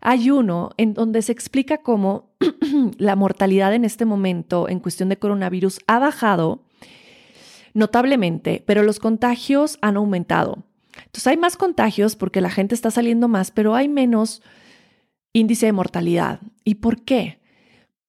hay 0.00 0.30
uno 0.30 0.70
en 0.76 0.94
donde 0.94 1.22
se 1.22 1.32
explica 1.32 1.78
cómo 1.78 2.30
la 2.98 3.16
mortalidad 3.16 3.74
en 3.74 3.84
este 3.84 4.04
momento 4.04 4.68
en 4.68 4.80
cuestión 4.80 5.08
de 5.08 5.18
coronavirus 5.18 5.80
ha 5.86 5.98
bajado 5.98 6.64
notablemente, 7.74 8.62
pero 8.66 8.82
los 8.82 8.98
contagios 8.98 9.78
han 9.82 9.96
aumentado. 9.96 10.64
Entonces 10.96 11.26
hay 11.26 11.36
más 11.36 11.56
contagios 11.56 12.16
porque 12.16 12.40
la 12.40 12.50
gente 12.50 12.74
está 12.74 12.90
saliendo 12.90 13.28
más, 13.28 13.50
pero 13.50 13.74
hay 13.74 13.88
menos 13.88 14.42
índice 15.32 15.66
de 15.66 15.72
mortalidad. 15.72 16.40
¿Y 16.64 16.76
por 16.76 17.02
qué? 17.02 17.40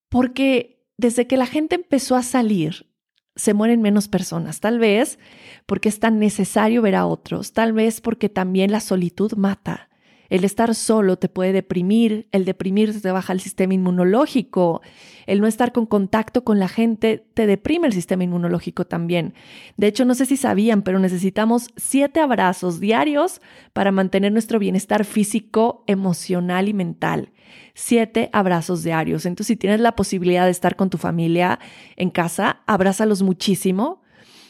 Porque 0.10 0.84
desde 0.98 1.28
que 1.28 1.38
la 1.38 1.46
gente 1.46 1.76
empezó 1.76 2.16
a 2.16 2.24
salir, 2.24 2.88
se 3.36 3.54
mueren 3.54 3.82
menos 3.82 4.08
personas, 4.08 4.60
tal 4.60 4.78
vez 4.78 5.20
porque 5.66 5.90
es 5.90 6.00
tan 6.00 6.20
necesario 6.20 6.82
ver 6.82 6.96
a 6.96 7.06
otros, 7.06 7.54
tal 7.54 7.74
vez 7.74 8.02
porque 8.02 8.30
también 8.30 8.72
la 8.72 8.82
solitud 8.82 9.34
mata. 9.34 9.91
El 10.32 10.46
estar 10.46 10.74
solo 10.76 11.18
te 11.18 11.28
puede 11.28 11.52
deprimir, 11.52 12.30
el 12.32 12.46
deprimir 12.46 13.02
te 13.02 13.12
baja 13.12 13.34
el 13.34 13.42
sistema 13.42 13.74
inmunológico, 13.74 14.82
el 15.28 15.42
no 15.42 15.46
estar 15.46 15.74
con 15.74 15.86
contacto 15.86 16.46
con 16.46 16.58
la 16.58 16.70
gente 16.70 17.26
te 17.34 17.48
deprime 17.48 17.88
el 17.88 17.92
sistema 17.92 18.24
inmunológico 18.24 18.86
también. 18.86 19.34
De 19.76 19.88
hecho, 19.88 20.06
no 20.06 20.16
sé 20.16 20.26
si 20.26 20.38
sabían, 20.38 20.84
pero 20.84 21.00
necesitamos 21.00 21.68
siete 21.76 22.22
abrazos 22.22 22.80
diarios 22.80 23.42
para 23.74 23.92
mantener 23.92 24.32
nuestro 24.32 24.58
bienestar 24.58 25.04
físico, 25.04 25.84
emocional 25.86 26.70
y 26.70 26.74
mental. 26.74 27.34
Siete 27.74 28.30
abrazos 28.32 28.84
diarios. 28.84 29.26
Entonces, 29.26 29.48
si 29.48 29.58
tienes 29.58 29.82
la 29.82 29.98
posibilidad 29.98 30.46
de 30.46 30.52
estar 30.52 30.78
con 30.78 30.90
tu 30.90 30.98
familia 30.98 31.60
en 31.98 32.10
casa, 32.10 32.62
abrázalos 32.68 33.22
muchísimo. 33.22 34.02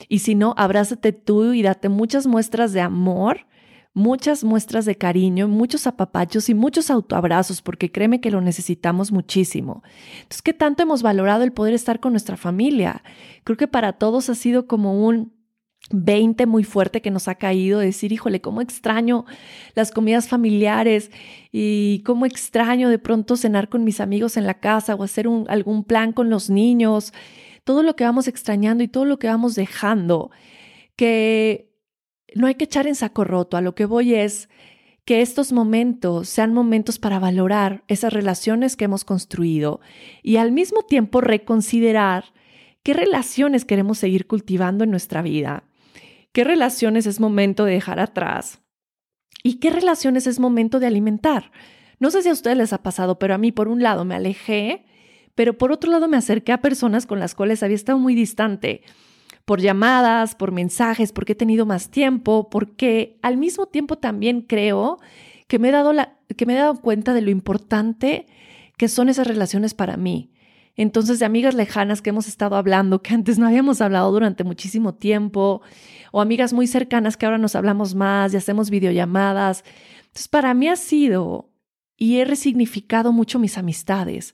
Y 0.10 0.20
si 0.20 0.36
no, 0.36 0.54
abrázate 0.58 1.12
tú 1.12 1.54
y 1.54 1.64
date 1.64 1.90
muchas 1.90 2.28
muestras 2.28 2.72
de 2.72 2.82
amor 2.82 3.48
muchas 3.94 4.44
muestras 4.44 4.86
de 4.86 4.96
cariño, 4.96 5.48
muchos 5.48 5.86
apapachos 5.86 6.50
y 6.50 6.54
muchos 6.54 6.90
autoabrazos, 6.90 7.62
porque 7.62 7.92
créeme 7.92 8.22
que 8.22 8.32
lo 8.32 8.42
necesitamos 8.42 9.12
muchísimo. 9.12 9.84
Entonces, 10.16 10.42
¿qué 10.42 10.54
tanto 10.54 10.84
hemos 10.84 11.02
valorado 11.02 11.44
el 11.44 11.52
poder 11.52 11.74
estar 11.74 12.00
con 12.00 12.14
nuestra 12.14 12.38
familia? 12.38 13.04
Creo 13.44 13.58
que 13.58 13.68
para 13.68 13.94
todos 13.94 14.30
ha 14.30 14.36
sido 14.36 14.68
como 14.68 15.06
un 15.06 15.34
20 15.90 16.46
muy 16.46 16.64
fuerte 16.64 17.02
que 17.02 17.12
nos 17.12 17.28
ha 17.28 17.36
caído, 17.36 17.80
decir, 17.80 18.14
híjole, 18.14 18.40
cómo 18.40 18.62
extraño 18.62 19.26
las 19.76 19.92
comidas 19.92 20.30
familiares 20.30 21.12
y 21.52 22.02
cómo 22.06 22.26
extraño 22.26 22.90
de 22.90 23.00
pronto 23.00 23.36
cenar 23.36 23.68
con 23.68 23.84
mis 23.84 24.00
amigos 24.00 24.38
en 24.38 24.46
la 24.46 24.60
casa 24.60 24.96
o 24.96 25.04
hacer 25.04 25.28
algún 25.48 25.84
plan 25.84 26.14
con 26.14 26.30
los 26.30 26.50
niños, 26.50 27.14
todo 27.64 27.84
lo 27.84 27.96
que 27.96 28.06
vamos 28.06 28.28
extrañando 28.28 28.84
y 28.84 28.88
todo 28.88 29.06
lo 29.06 29.20
que 29.20 29.28
vamos 29.28 29.56
dejando, 29.56 30.32
que 30.96 31.71
no 32.36 32.48
hay 32.48 32.56
que 32.56 32.66
echar 32.66 32.88
en 32.88 32.96
saco 32.96 33.24
roto. 33.24 33.58
A 33.58 33.62
lo 33.62 33.76
que 33.76 33.86
voy 33.86 34.16
es 34.16 34.50
que 35.06 35.22
estos 35.22 35.52
momentos 35.52 36.30
sean 36.30 36.54
momentos 36.54 37.00
para 37.00 37.20
valorar 37.20 37.84
esas 37.88 38.14
relaciones 38.14 38.76
que 38.76 38.86
hemos 38.86 39.04
construido 39.04 39.82
y 40.22 40.38
al 40.38 40.52
mismo 40.52 40.84
tiempo 40.84 41.22
reconsiderar 41.22 42.26
qué 42.84 42.94
relaciones 42.94 43.66
queremos 43.66 43.98
seguir 43.98 44.28
cultivando 44.28 44.84
en 44.84 44.92
nuestra 44.92 45.22
vida, 45.22 45.64
qué 46.32 46.44
relaciones 46.44 47.08
es 47.08 47.20
momento 47.20 47.66
de 47.66 47.74
dejar 47.74 48.00
atrás 48.00 48.62
y 49.44 49.56
qué 49.56 49.72
relaciones 49.72 50.28
es 50.28 50.40
momento 50.40 50.80
de 50.80 50.88
alimentar. 50.88 51.52
No 52.00 52.12
sé 52.12 52.22
si 52.22 52.30
a 52.30 52.34
ustedes 52.34 52.58
les 52.58 52.74
ha 52.74 52.84
pasado, 52.84 53.20
pero 53.20 53.34
a 53.34 53.38
mí 53.38 53.52
por 53.52 53.68
un 53.68 53.82
lado 53.82 54.06
me 54.06 54.16
alejé, 54.16 54.86
pero 55.36 55.58
por 55.58 55.72
otro 55.72 55.92
lado 55.92 56.08
me 56.08 56.18
acerqué 56.18 56.52
a 56.52 56.62
personas 56.62 57.06
con 57.06 57.20
las 57.20 57.36
cuales 57.36 57.64
había 57.64 57.76
estado 57.76 57.98
muy 57.98 58.16
distante 58.16 58.82
por 59.52 59.60
llamadas, 59.60 60.34
por 60.34 60.54
mensajes, 60.54 61.12
porque 61.12 61.34
he 61.34 61.36
tenido 61.36 61.66
más 61.66 61.90
tiempo, 61.90 62.50
porque 62.50 63.20
al 63.22 63.36
mismo 63.36 63.66
tiempo 63.66 63.98
también 63.98 64.44
creo 64.44 64.98
que 65.50 65.60
me 65.60 65.68
he 65.68 65.72
dado, 65.74 65.92
la, 65.92 66.18
que 66.38 66.46
me 66.46 66.54
he 66.54 66.56
dado 66.56 66.80
cuenta 66.80 67.14
de 67.14 67.20
lo 67.20 67.32
importante 67.32 68.28
que 68.78 68.88
son 68.88 69.10
esas 69.10 69.28
relaciones 69.28 69.74
para 69.74 69.98
mí. 69.98 70.32
Entonces, 70.78 71.20
de 71.20 71.26
amigas 71.26 71.54
lejanas 71.54 72.02
que 72.02 72.12
hemos 72.12 72.30
estado 72.30 72.56
hablando, 72.56 73.02
que 73.02 73.14
antes 73.14 73.40
no 73.40 73.46
habíamos 73.46 73.82
hablado 73.82 74.10
durante 74.14 74.46
muchísimo 74.46 74.94
tiempo, 74.94 75.62
o 76.14 76.22
amigas 76.22 76.54
muy 76.54 76.66
cercanas 76.66 77.18
que 77.18 77.26
ahora 77.26 77.38
nos 77.38 77.58
hablamos 77.58 77.94
más 77.94 78.34
y 78.34 78.38
hacemos 78.38 78.70
videollamadas. 78.70 79.66
Entonces, 79.98 80.30
para 80.30 80.54
mí 80.54 80.70
ha 80.70 80.78
sido 80.78 81.50
y 81.98 82.20
he 82.20 82.24
resignificado 82.24 83.12
mucho 83.12 83.38
mis 83.38 83.58
amistades. 83.58 84.34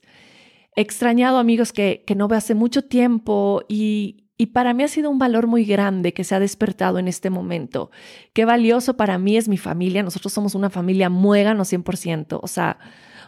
He 0.76 0.80
extrañado 0.80 1.38
amigos 1.38 1.72
que, 1.72 2.04
que 2.06 2.14
no 2.14 2.28
veo 2.28 2.38
hace 2.38 2.54
mucho 2.54 2.84
tiempo 2.84 3.64
y, 3.68 4.27
y 4.40 4.46
para 4.46 4.72
mí 4.72 4.84
ha 4.84 4.88
sido 4.88 5.10
un 5.10 5.18
valor 5.18 5.48
muy 5.48 5.64
grande 5.64 6.14
que 6.14 6.22
se 6.22 6.32
ha 6.32 6.40
despertado 6.40 7.00
en 7.00 7.08
este 7.08 7.28
momento. 7.28 7.90
Qué 8.32 8.44
valioso 8.44 8.96
para 8.96 9.18
mí 9.18 9.36
es 9.36 9.48
mi 9.48 9.58
familia. 9.58 10.04
Nosotros 10.04 10.32
somos 10.32 10.54
una 10.54 10.70
familia 10.70 11.10
muégano 11.10 11.64
100%. 11.64 12.38
O 12.40 12.46
sea, 12.46 12.78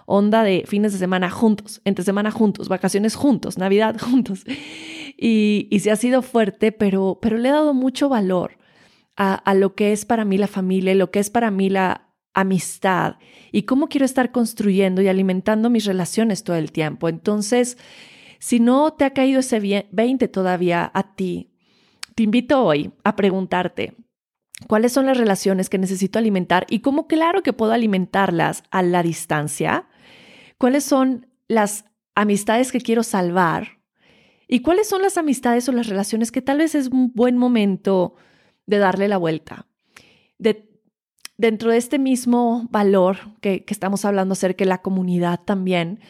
onda 0.07 0.45
de 0.45 0.63
fines 0.69 0.93
de 0.93 1.01
semana 1.01 1.29
juntos, 1.29 1.81
entre 1.85 2.05
semana 2.05 2.31
juntos, 2.31 2.69
vacaciones 2.69 3.17
juntos, 3.17 3.59
Navidad 3.59 3.97
juntos. 4.01 4.45
Y, 5.19 5.67
y 5.69 5.81
se 5.81 5.91
ha 5.91 5.97
sido 5.97 6.23
fuerte, 6.23 6.71
pero, 6.71 7.19
pero 7.21 7.39
le 7.39 7.49
he 7.49 7.53
dado 7.53 7.75
mucho 7.75 8.09
valor 8.09 8.59
a, 9.17 9.35
a 9.35 9.55
lo 9.55 9.75
que 9.75 9.93
es 9.93 10.05
para 10.05 10.25
mí 10.25 10.39
la 10.39 10.47
familia, 10.47 10.95
lo 10.95 11.11
que 11.11 11.19
es 11.19 11.29
para 11.29 11.51
mí 11.51 11.71
la 11.71 12.07
amistad 12.35 13.17
y 13.51 13.63
cómo 13.63 13.89
quiero 13.89 14.05
estar 14.05 14.31
construyendo 14.31 15.03
y 15.03 15.09
alimentando 15.09 15.71
mis 15.71 15.87
relaciones 15.87 16.45
todo 16.45 16.55
el 16.55 16.71
tiempo. 16.71 17.09
Entonces, 17.09 17.77
si 18.41 18.59
no 18.59 18.95
te 18.95 19.05
ha 19.05 19.11
caído 19.11 19.41
ese 19.41 19.87
20 19.93 20.27
todavía 20.29 20.91
a 20.95 21.15
ti, 21.15 21.53
te 22.15 22.23
invito 22.23 22.65
hoy 22.65 22.91
a 23.05 23.15
preguntarte, 23.15 23.95
¿cuáles 24.67 24.93
son 24.93 25.05
las 25.05 25.19
relaciones 25.19 25.69
que 25.69 25.77
necesito 25.77 26.19
alimentar 26.19 26.67
y 26.71 26.81
cómo 26.81 27.07
claro 27.07 27.43
que 27.43 27.53
puedo 27.53 27.73
alimentarlas 27.73 28.63
a 28.71 28.83
la 28.83 29.03
distancia? 29.03 29.87
¿Cuáles 30.57 30.85
son 30.85 31.27
las 31.49 31.85
amistades 32.15 32.73
que 32.73 32.81
quiero 32.81 33.03
salvar? 33.03 33.79
¿Y 34.49 34.61
cuáles 34.61 34.89
son 34.89 35.03
las 35.03 35.19
amistades 35.19 35.69
o 35.69 35.73
las 35.73 35.87
relaciones 35.87 36.33
que 36.33 36.41
tal 36.41 36.59
vez 36.59 36.75
es 36.75 36.89
un 36.89 37.13
buen 37.13 37.37
momento 37.37 38.15
de 38.67 38.79
darle 38.79 39.07
la 39.07 39.19
vuelta? 39.19 39.67
dentro 41.37 41.71
de 41.71 41.79
este 41.79 41.99
mismo 41.99 42.69
valor 42.71 43.17
que, 43.41 43.65
que 43.65 43.73
estamos 43.73 44.05
hablando 44.05 44.35
acerca 44.35 44.63
de 44.63 44.69
la 44.69 44.83
comunidad 44.83 45.41
también, 45.43 46.01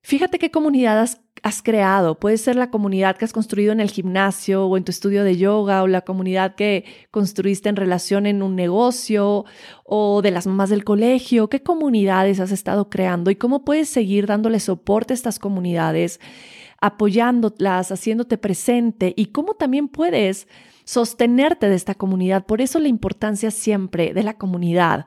fíjate 0.00 0.38
qué 0.38 0.50
comunidad 0.50 1.06
has 1.44 1.62
creado. 1.62 2.18
Puede 2.18 2.38
ser 2.38 2.56
la 2.56 2.70
comunidad 2.70 3.18
que 3.18 3.26
has 3.26 3.34
construido 3.34 3.70
en 3.70 3.80
el 3.80 3.90
gimnasio 3.90 4.66
o 4.66 4.78
en 4.78 4.84
tu 4.84 4.90
estudio 4.90 5.24
de 5.24 5.36
yoga 5.36 5.82
o 5.82 5.86
la 5.86 6.00
comunidad 6.00 6.54
que 6.54 6.86
construiste 7.10 7.68
en 7.68 7.76
relación 7.76 8.24
en 8.24 8.42
un 8.42 8.56
negocio 8.56 9.44
o 9.84 10.22
de 10.22 10.30
las 10.30 10.46
mamás 10.46 10.70
del 10.70 10.84
colegio. 10.84 11.50
¿Qué 11.50 11.62
comunidades 11.62 12.40
has 12.40 12.50
estado 12.50 12.88
creando 12.88 13.30
y 13.30 13.36
cómo 13.36 13.62
puedes 13.62 13.90
seguir 13.90 14.26
dándole 14.26 14.58
soporte 14.58 15.12
a 15.12 15.16
estas 15.16 15.38
comunidades, 15.38 16.18
apoyándolas, 16.80 17.92
haciéndote 17.92 18.38
presente 18.38 19.12
y 19.14 19.26
cómo 19.26 19.52
también 19.52 19.88
puedes 19.88 20.48
sostenerte 20.84 21.68
de 21.68 21.74
esta 21.74 21.94
comunidad? 21.94 22.46
Por 22.46 22.62
eso 22.62 22.78
la 22.78 22.88
importancia 22.88 23.50
siempre 23.50 24.14
de 24.14 24.22
la 24.22 24.38
comunidad 24.38 25.04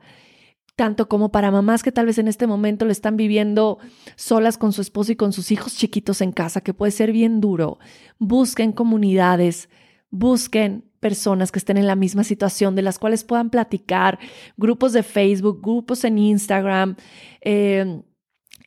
tanto 0.78 1.08
como 1.08 1.32
para 1.32 1.50
mamás 1.50 1.82
que 1.82 1.90
tal 1.90 2.06
vez 2.06 2.18
en 2.18 2.28
este 2.28 2.46
momento 2.46 2.84
lo 2.84 2.92
están 2.92 3.16
viviendo 3.16 3.78
solas 4.14 4.56
con 4.56 4.72
su 4.72 4.80
esposo 4.80 5.10
y 5.10 5.16
con 5.16 5.32
sus 5.32 5.50
hijos 5.50 5.74
chiquitos 5.74 6.20
en 6.20 6.30
casa, 6.30 6.60
que 6.60 6.72
puede 6.72 6.92
ser 6.92 7.10
bien 7.10 7.40
duro. 7.40 7.80
Busquen 8.20 8.70
comunidades, 8.70 9.68
busquen 10.08 10.84
personas 11.00 11.50
que 11.50 11.58
estén 11.58 11.78
en 11.78 11.88
la 11.88 11.96
misma 11.96 12.22
situación, 12.22 12.76
de 12.76 12.82
las 12.82 13.00
cuales 13.00 13.24
puedan 13.24 13.50
platicar, 13.50 14.20
grupos 14.56 14.92
de 14.92 15.02
Facebook, 15.02 15.60
grupos 15.60 16.04
en 16.04 16.16
Instagram. 16.16 16.94
Eh, 17.40 18.00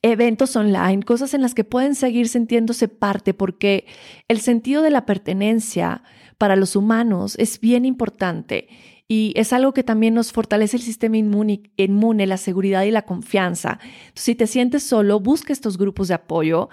eventos 0.02 0.54
online, 0.58 1.04
cosas 1.04 1.34
en 1.34 1.42
las 1.42 1.54
que 1.54 1.64
pueden 1.64 1.96
seguir 1.96 2.28
sintiéndose 2.28 2.90
parte, 2.90 3.34
porque 3.34 3.86
el 4.28 4.42
sentido 4.42 4.82
de 4.82 4.90
la 4.90 5.06
pertenencia 5.06 6.04
para 6.38 6.58
los 6.58 6.76
humanos 6.76 7.36
es 7.40 7.62
bien 7.62 7.86
importante 7.86 8.68
y 9.12 9.34
es 9.36 9.52
algo 9.52 9.74
que 9.74 9.84
también 9.84 10.14
nos 10.14 10.32
fortalece 10.32 10.78
el 10.78 10.84
sistema 10.84 11.18
inmune, 11.18 11.64
inmune, 11.76 12.26
la 12.26 12.38
seguridad 12.38 12.84
y 12.84 12.92
la 12.92 13.02
confianza. 13.02 13.78
si 14.14 14.36
te 14.36 14.48
sientes 14.48 14.84
solo, 14.84 15.20
busca 15.20 15.52
estos 15.52 15.78
grupos 15.78 16.08
de 16.08 16.14
apoyo. 16.14 16.70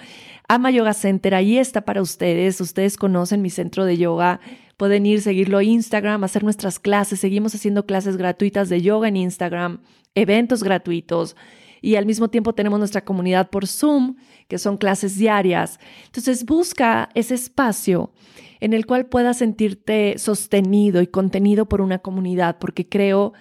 Ama 0.46 0.70
Yoga 0.70 0.94
Center, 0.94 1.34
ahí 1.34 1.58
está 1.58 1.80
para 1.80 2.00
ustedes. 2.00 2.60
Ustedes 2.60 2.96
conocen 2.96 3.42
mi 3.42 3.50
centro 3.50 3.84
de 3.84 3.96
yoga. 3.96 4.38
Pueden 4.76 5.04
ir, 5.04 5.20
seguirlo 5.20 5.58
a 5.58 5.64
Instagram, 5.64 6.22
hacer 6.22 6.44
nuestras 6.44 6.78
clases. 6.78 7.18
Seguimos 7.18 7.56
haciendo 7.56 7.86
clases 7.86 8.16
gratuitas 8.16 8.68
de 8.68 8.82
yoga 8.82 9.08
en 9.08 9.16
Instagram, 9.16 9.80
eventos 10.14 10.62
gratuitos. 10.62 11.34
Y 11.80 11.96
al 11.96 12.06
mismo 12.06 12.28
tiempo 12.28 12.54
tenemos 12.54 12.78
nuestra 12.78 13.04
comunidad 13.04 13.50
por 13.50 13.66
Zoom, 13.66 14.16
que 14.48 14.58
son 14.58 14.76
clases 14.76 15.16
diarias. 15.16 15.78
Entonces 16.06 16.44
busca 16.44 17.08
ese 17.14 17.34
espacio 17.34 18.12
en 18.60 18.72
el 18.72 18.86
cual 18.86 19.06
puedas 19.06 19.38
sentirte 19.38 20.18
sostenido 20.18 21.00
y 21.00 21.06
contenido 21.06 21.68
por 21.68 21.80
una 21.80 21.98
comunidad, 21.98 22.58
porque 22.58 22.88
creo 22.88 23.32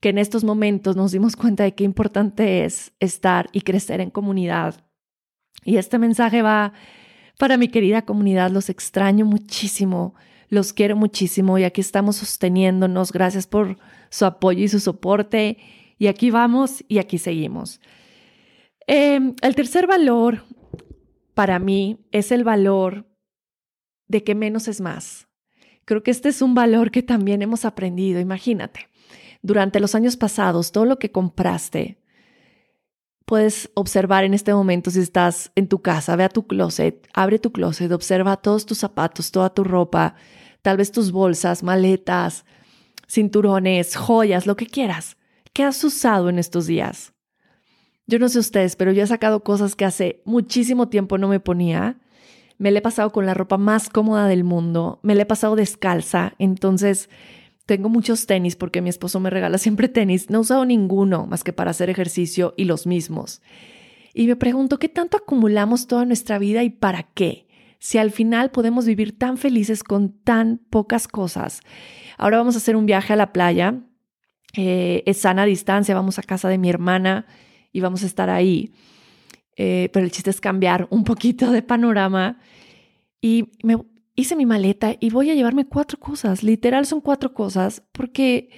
que 0.00 0.10
en 0.10 0.18
estos 0.18 0.44
momentos 0.44 0.96
nos 0.96 1.12
dimos 1.12 1.36
cuenta 1.36 1.64
de 1.64 1.74
qué 1.74 1.84
importante 1.84 2.64
es 2.64 2.92
estar 3.00 3.48
y 3.52 3.62
crecer 3.62 4.00
en 4.00 4.10
comunidad. 4.10 4.84
Y 5.64 5.76
este 5.76 5.98
mensaje 5.98 6.42
va 6.42 6.72
para 7.38 7.56
mi 7.56 7.68
querida 7.68 8.02
comunidad, 8.02 8.50
los 8.50 8.68
extraño 8.68 9.24
muchísimo, 9.24 10.14
los 10.48 10.72
quiero 10.72 10.96
muchísimo 10.96 11.58
y 11.58 11.64
aquí 11.64 11.80
estamos 11.80 12.16
sosteniéndonos. 12.16 13.12
Gracias 13.12 13.46
por 13.46 13.78
su 14.10 14.24
apoyo 14.24 14.64
y 14.64 14.68
su 14.68 14.80
soporte. 14.80 15.58
Y 16.00 16.06
aquí 16.06 16.30
vamos 16.30 16.82
y 16.88 16.98
aquí 16.98 17.18
seguimos. 17.18 17.78
Em, 18.86 19.34
el 19.42 19.54
tercer 19.54 19.86
valor 19.86 20.44
para 21.34 21.58
mí 21.58 22.06
es 22.10 22.32
el 22.32 22.42
valor 22.42 23.06
de 24.08 24.24
que 24.24 24.34
menos 24.34 24.66
es 24.66 24.80
más. 24.80 25.28
Creo 25.84 26.02
que 26.02 26.10
este 26.10 26.30
es 26.30 26.40
un 26.40 26.54
valor 26.54 26.90
que 26.90 27.02
también 27.02 27.42
hemos 27.42 27.66
aprendido. 27.66 28.18
Imagínate, 28.18 28.88
durante 29.42 29.78
los 29.78 29.94
años 29.94 30.16
pasados, 30.16 30.72
todo 30.72 30.86
lo 30.86 30.98
que 30.98 31.12
compraste, 31.12 31.98
puedes 33.26 33.70
observar 33.74 34.24
en 34.24 34.32
este 34.32 34.54
momento 34.54 34.90
si 34.90 35.00
estás 35.00 35.52
en 35.54 35.68
tu 35.68 35.82
casa, 35.82 36.16
ve 36.16 36.24
a 36.24 36.30
tu 36.30 36.46
closet, 36.46 37.06
abre 37.12 37.38
tu 37.38 37.52
closet, 37.52 37.92
observa 37.92 38.38
todos 38.38 38.64
tus 38.64 38.78
zapatos, 38.78 39.32
toda 39.32 39.52
tu 39.52 39.64
ropa, 39.64 40.14
tal 40.62 40.78
vez 40.78 40.92
tus 40.92 41.12
bolsas, 41.12 41.62
maletas, 41.62 42.46
cinturones, 43.06 43.96
joyas, 43.96 44.46
lo 44.46 44.56
que 44.56 44.66
quieras. 44.66 45.18
¿Qué 45.52 45.64
has 45.64 45.82
usado 45.84 46.28
en 46.28 46.38
estos 46.38 46.66
días? 46.66 47.12
Yo 48.06 48.18
no 48.18 48.28
sé 48.28 48.38
ustedes, 48.38 48.76
pero 48.76 48.92
yo 48.92 49.02
he 49.02 49.06
sacado 49.06 49.44
cosas 49.44 49.76
que 49.76 49.84
hace 49.84 50.22
muchísimo 50.24 50.88
tiempo 50.88 51.18
no 51.18 51.28
me 51.28 51.40
ponía. 51.40 52.00
Me 52.58 52.70
le 52.70 52.78
he 52.78 52.82
pasado 52.82 53.10
con 53.10 53.24
la 53.24 53.34
ropa 53.34 53.56
más 53.56 53.88
cómoda 53.88 54.26
del 54.26 54.44
mundo, 54.44 55.00
me 55.02 55.14
le 55.14 55.22
he 55.22 55.26
pasado 55.26 55.56
descalza, 55.56 56.34
entonces 56.38 57.08
tengo 57.70 57.88
muchos 57.88 58.26
tenis 58.26 58.56
porque 58.56 58.82
mi 58.82 58.90
esposo 58.90 59.20
me 59.20 59.30
regala 59.30 59.56
siempre 59.58 59.88
tenis. 59.88 60.28
No 60.28 60.38
he 60.38 60.40
usado 60.40 60.64
ninguno 60.64 61.26
más 61.26 61.44
que 61.44 61.52
para 61.52 61.70
hacer 61.70 61.88
ejercicio 61.88 62.52
y 62.56 62.64
los 62.64 62.86
mismos. 62.86 63.42
Y 64.12 64.26
me 64.26 64.34
pregunto, 64.34 64.78
¿qué 64.80 64.88
tanto 64.88 65.16
acumulamos 65.16 65.86
toda 65.86 66.04
nuestra 66.04 66.40
vida 66.40 66.64
y 66.64 66.70
para 66.70 67.04
qué? 67.04 67.46
Si 67.78 67.96
al 67.96 68.10
final 68.10 68.50
podemos 68.50 68.86
vivir 68.86 69.16
tan 69.16 69.38
felices 69.38 69.84
con 69.84 70.10
tan 70.10 70.58
pocas 70.68 71.06
cosas. 71.06 71.60
Ahora 72.18 72.38
vamos 72.38 72.56
a 72.56 72.58
hacer 72.58 72.74
un 72.74 72.86
viaje 72.86 73.12
a 73.12 73.16
la 73.16 73.32
playa. 73.32 73.80
Eh, 74.56 75.02
es 75.06 75.18
sana 75.18 75.44
distancia, 75.44 75.94
vamos 75.94 76.18
a 76.18 76.22
casa 76.22 76.48
de 76.48 76.58
mi 76.58 76.68
hermana 76.68 77.26
y 77.72 77.80
vamos 77.80 78.02
a 78.02 78.06
estar 78.06 78.30
ahí. 78.30 78.72
Eh, 79.56 79.90
pero 79.92 80.04
el 80.04 80.12
chiste 80.12 80.30
es 80.30 80.40
cambiar 80.40 80.86
un 80.90 81.04
poquito 81.04 81.50
de 81.52 81.62
panorama. 81.62 82.38
Y 83.20 83.50
me, 83.62 83.76
hice 84.20 84.36
mi 84.36 84.46
maleta 84.46 84.94
y 84.98 85.10
voy 85.10 85.30
a 85.30 85.34
llevarme 85.34 85.66
cuatro 85.66 85.98
cosas, 85.98 86.42
literal 86.42 86.86
son 86.86 87.00
cuatro 87.00 87.34
cosas, 87.34 87.82
porque 87.92 88.50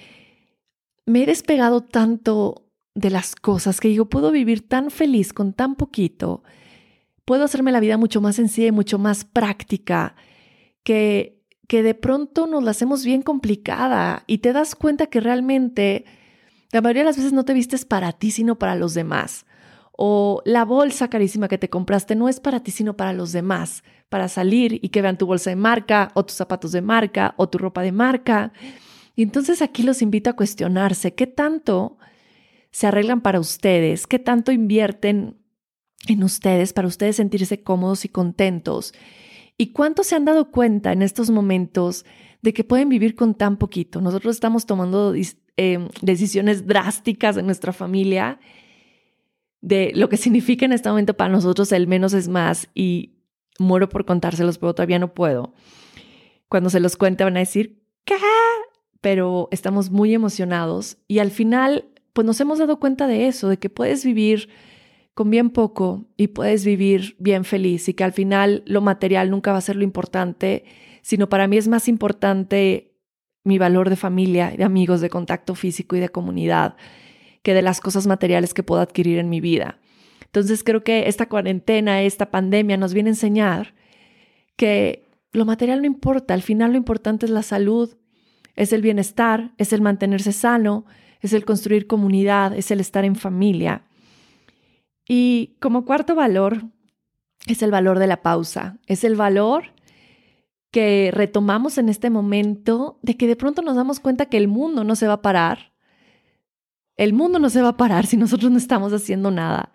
me 1.05 1.23
he 1.23 1.25
despegado 1.25 1.81
tanto 1.81 2.69
de 2.95 3.09
las 3.09 3.35
cosas 3.35 3.79
que 3.79 3.87
digo, 3.87 4.05
puedo 4.05 4.31
vivir 4.31 4.67
tan 4.67 4.91
feliz 4.91 5.33
con 5.33 5.53
tan 5.53 5.75
poquito, 5.75 6.43
puedo 7.25 7.43
hacerme 7.43 7.71
la 7.71 7.79
vida 7.79 7.97
mucho 7.97 8.21
más 8.21 8.35
sencilla 8.35 8.67
y 8.67 8.71
mucho 8.71 8.99
más 8.99 9.25
práctica, 9.25 10.15
que, 10.83 11.42
que 11.73 11.81
de 11.81 11.95
pronto 11.95 12.45
nos 12.45 12.63
la 12.63 12.69
hacemos 12.69 13.03
bien 13.03 13.23
complicada 13.23 14.25
y 14.27 14.37
te 14.37 14.53
das 14.53 14.75
cuenta 14.75 15.07
que 15.07 15.19
realmente 15.19 16.05
la 16.71 16.81
mayoría 16.81 17.01
de 17.01 17.07
las 17.07 17.17
veces 17.17 17.33
no 17.33 17.45
te 17.45 17.55
vistes 17.55 17.83
para 17.83 18.11
ti, 18.11 18.29
sino 18.29 18.59
para 18.59 18.75
los 18.75 18.93
demás. 18.93 19.47
O 19.91 20.43
la 20.45 20.65
bolsa 20.65 21.09
carísima 21.09 21.47
que 21.47 21.57
te 21.57 21.71
compraste 21.71 22.15
no 22.15 22.29
es 22.29 22.39
para 22.39 22.59
ti, 22.59 22.69
sino 22.69 22.95
para 22.95 23.11
los 23.11 23.31
demás 23.31 23.81
para 24.09 24.27
salir 24.27 24.77
y 24.83 24.89
que 24.89 25.01
vean 25.01 25.17
tu 25.17 25.25
bolsa 25.25 25.49
de 25.49 25.55
marca 25.55 26.11
o 26.13 26.23
tus 26.23 26.35
zapatos 26.35 26.73
de 26.73 26.83
marca 26.83 27.33
o 27.37 27.49
tu 27.49 27.57
ropa 27.57 27.81
de 27.81 27.91
marca. 27.91 28.53
Y 29.15 29.23
entonces 29.23 29.63
aquí 29.63 29.81
los 29.81 30.03
invito 30.03 30.29
a 30.29 30.33
cuestionarse 30.33 31.15
qué 31.15 31.25
tanto 31.25 31.97
se 32.69 32.85
arreglan 32.85 33.21
para 33.21 33.39
ustedes, 33.39 34.05
qué 34.05 34.19
tanto 34.19 34.51
invierten 34.51 35.39
en 36.07 36.23
ustedes 36.23 36.71
para 36.71 36.87
ustedes 36.87 37.15
sentirse 37.15 37.63
cómodos 37.63 38.05
y 38.05 38.09
contentos. 38.09 38.93
¿Y 39.57 39.67
cuánto 39.67 40.03
se 40.03 40.15
han 40.15 40.25
dado 40.25 40.51
cuenta 40.51 40.91
en 40.91 41.01
estos 41.01 41.29
momentos 41.29 42.05
de 42.41 42.53
que 42.53 42.63
pueden 42.63 42.89
vivir 42.89 43.15
con 43.15 43.35
tan 43.35 43.57
poquito? 43.57 44.01
Nosotros 44.01 44.35
estamos 44.35 44.65
tomando 44.65 45.13
eh, 45.57 45.89
decisiones 46.01 46.65
drásticas 46.65 47.37
en 47.37 47.45
nuestra 47.45 47.73
familia 47.73 48.39
de 49.61 49.91
lo 49.95 50.09
que 50.09 50.17
significa 50.17 50.65
en 50.65 50.73
este 50.73 50.89
momento 50.89 51.15
para 51.15 51.31
nosotros 51.31 51.71
el 51.71 51.87
menos 51.87 52.13
es 52.13 52.27
más 52.27 52.69
y 52.73 53.13
muero 53.59 53.89
por 53.89 54.05
contárselos, 54.05 54.57
pero 54.57 54.73
todavía 54.73 54.99
no 54.99 55.13
puedo. 55.13 55.53
Cuando 56.49 56.69
se 56.69 56.79
los 56.79 56.97
cuente 56.97 57.23
van 57.23 57.37
a 57.37 57.41
decir, 57.41 57.83
¿qué? 58.03 58.15
Pero 59.01 59.47
estamos 59.51 59.91
muy 59.91 60.13
emocionados 60.13 60.97
y 61.07 61.19
al 61.19 61.31
final, 61.31 61.85
pues 62.13 62.25
nos 62.25 62.39
hemos 62.41 62.59
dado 62.59 62.79
cuenta 62.79 63.07
de 63.07 63.27
eso, 63.27 63.49
de 63.49 63.57
que 63.57 63.69
puedes 63.69 64.03
vivir 64.05 64.49
con 65.13 65.29
bien 65.29 65.49
poco 65.49 66.07
y 66.17 66.27
puedes 66.27 66.65
vivir 66.65 67.15
bien 67.19 67.45
feliz 67.45 67.87
y 67.87 67.93
que 67.93 68.03
al 68.03 68.13
final 68.13 68.63
lo 68.65 68.81
material 68.81 69.29
nunca 69.29 69.51
va 69.51 69.59
a 69.59 69.61
ser 69.61 69.75
lo 69.75 69.83
importante, 69.83 70.65
sino 71.01 71.29
para 71.29 71.47
mí 71.47 71.57
es 71.57 71.67
más 71.67 71.87
importante 71.87 72.95
mi 73.43 73.57
valor 73.57 73.89
de 73.89 73.95
familia, 73.95 74.53
de 74.57 74.63
amigos, 74.63 75.01
de 75.01 75.09
contacto 75.09 75.53
físico 75.55 75.95
y 75.95 75.99
de 75.99 76.09
comunidad 76.09 76.75
que 77.43 77.53
de 77.53 77.61
las 77.61 77.81
cosas 77.81 78.07
materiales 78.07 78.53
que 78.53 78.63
puedo 78.63 78.81
adquirir 78.81 79.19
en 79.19 79.29
mi 79.29 79.41
vida. 79.41 79.79
Entonces 80.23 80.63
creo 80.63 80.83
que 80.83 81.07
esta 81.07 81.27
cuarentena, 81.27 82.01
esta 82.01 82.31
pandemia 82.31 82.77
nos 82.77 82.93
viene 82.93 83.09
a 83.09 83.13
enseñar 83.13 83.75
que 84.55 85.05
lo 85.31 85.45
material 85.45 85.81
no 85.81 85.87
importa, 85.87 86.33
al 86.33 86.41
final 86.41 86.71
lo 86.71 86.77
importante 86.77 87.25
es 87.25 87.31
la 87.31 87.43
salud, 87.43 87.97
es 88.55 88.71
el 88.71 88.81
bienestar, 88.81 89.51
es 89.57 89.73
el 89.73 89.81
mantenerse 89.81 90.31
sano, 90.31 90.85
es 91.21 91.33
el 91.33 91.45
construir 91.45 91.85
comunidad, 91.85 92.55
es 92.55 92.71
el 92.71 92.79
estar 92.79 93.03
en 93.03 93.15
familia. 93.15 93.83
Y 95.07 95.57
como 95.59 95.85
cuarto 95.85 96.15
valor, 96.15 96.63
es 97.47 97.61
el 97.61 97.71
valor 97.71 97.99
de 97.99 98.07
la 98.07 98.21
pausa, 98.21 98.79
es 98.87 99.03
el 99.03 99.15
valor 99.15 99.73
que 100.71 101.11
retomamos 101.13 101.77
en 101.77 101.89
este 101.89 102.09
momento 102.09 102.99
de 103.01 103.15
que 103.15 103.27
de 103.27 103.35
pronto 103.35 103.61
nos 103.61 103.75
damos 103.75 103.99
cuenta 103.99 104.25
que 104.27 104.37
el 104.37 104.47
mundo 104.47 104.83
no 104.83 104.95
se 104.95 105.07
va 105.07 105.13
a 105.13 105.21
parar. 105.21 105.73
El 106.95 107.13
mundo 107.13 107.39
no 107.39 107.49
se 107.49 107.61
va 107.61 107.69
a 107.69 107.77
parar 107.77 108.05
si 108.05 108.17
nosotros 108.17 108.51
no 108.51 108.57
estamos 108.57 108.93
haciendo 108.93 109.29
nada 109.29 109.73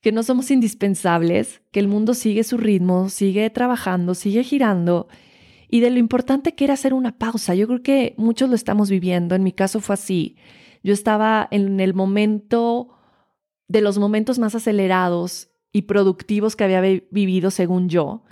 que 0.00 0.12
no 0.12 0.22
somos 0.22 0.50
indispensables, 0.50 1.60
que 1.72 1.80
el 1.80 1.88
mundo 1.88 2.14
sigue 2.14 2.42
su 2.44 2.56
ritmo, 2.56 3.08
sigue 3.08 3.50
trabajando, 3.50 4.14
sigue 4.14 4.42
girando 4.44 5.08
y 5.68 5.80
de 5.80 5.90
lo 5.90 5.98
importante 5.98 6.54
que 6.54 6.64
era 6.64 6.74
hacer 6.74 6.94
una 6.94 7.18
pausa. 7.18 7.54
Yo 7.54 7.66
creo 7.66 7.82
que 7.82 8.14
muchos 8.16 8.48
lo 8.48 8.54
estamos 8.54 8.90
viviendo, 8.90 9.34
en 9.34 9.44
mi 9.44 9.52
caso 9.52 9.80
fue 9.80 9.94
así. 9.94 10.36
Yo 10.82 10.92
estaba 10.92 11.46
en 11.50 11.80
el 11.80 11.94
momento 11.94 12.96
de 13.70 13.82
los 13.82 13.98
momentos 13.98 14.40
más 14.40 14.56
acelerados 14.56 15.48
y 15.70 15.82
productivos 15.82 16.56
que 16.56 16.64
había 16.64 16.80
vivido 16.80 17.52
según 17.52 17.88
yo. 17.88 18.24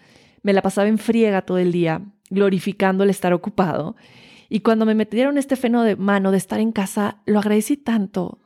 Me 0.42 0.52
la 0.52 0.62
pasaba 0.62 0.88
en 0.88 0.98
friega 0.98 1.42
todo 1.42 1.58
el 1.58 1.70
día, 1.70 2.02
glorificando 2.28 3.04
el 3.04 3.10
estar 3.10 3.32
ocupado. 3.32 3.94
Y 4.48 4.60
cuando 4.60 4.84
me 4.84 4.96
metieron 4.96 5.38
este 5.38 5.54
feno 5.54 5.84
de 5.84 5.94
mano 5.94 6.32
de 6.32 6.38
estar 6.38 6.58
en 6.58 6.72
casa, 6.72 7.22
lo 7.24 7.38
agradecí 7.38 7.76
tanto. 7.76 8.40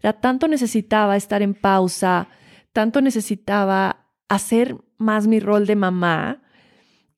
Era 0.00 0.14
tanto 0.14 0.48
necesitaba 0.48 1.16
estar 1.16 1.42
en 1.42 1.52
pausa, 1.52 2.28
tanto 2.72 3.02
necesitaba 3.02 4.06
hacer 4.30 4.78
más 4.96 5.26
mi 5.26 5.40
rol 5.40 5.66
de 5.66 5.76
mamá 5.76 6.42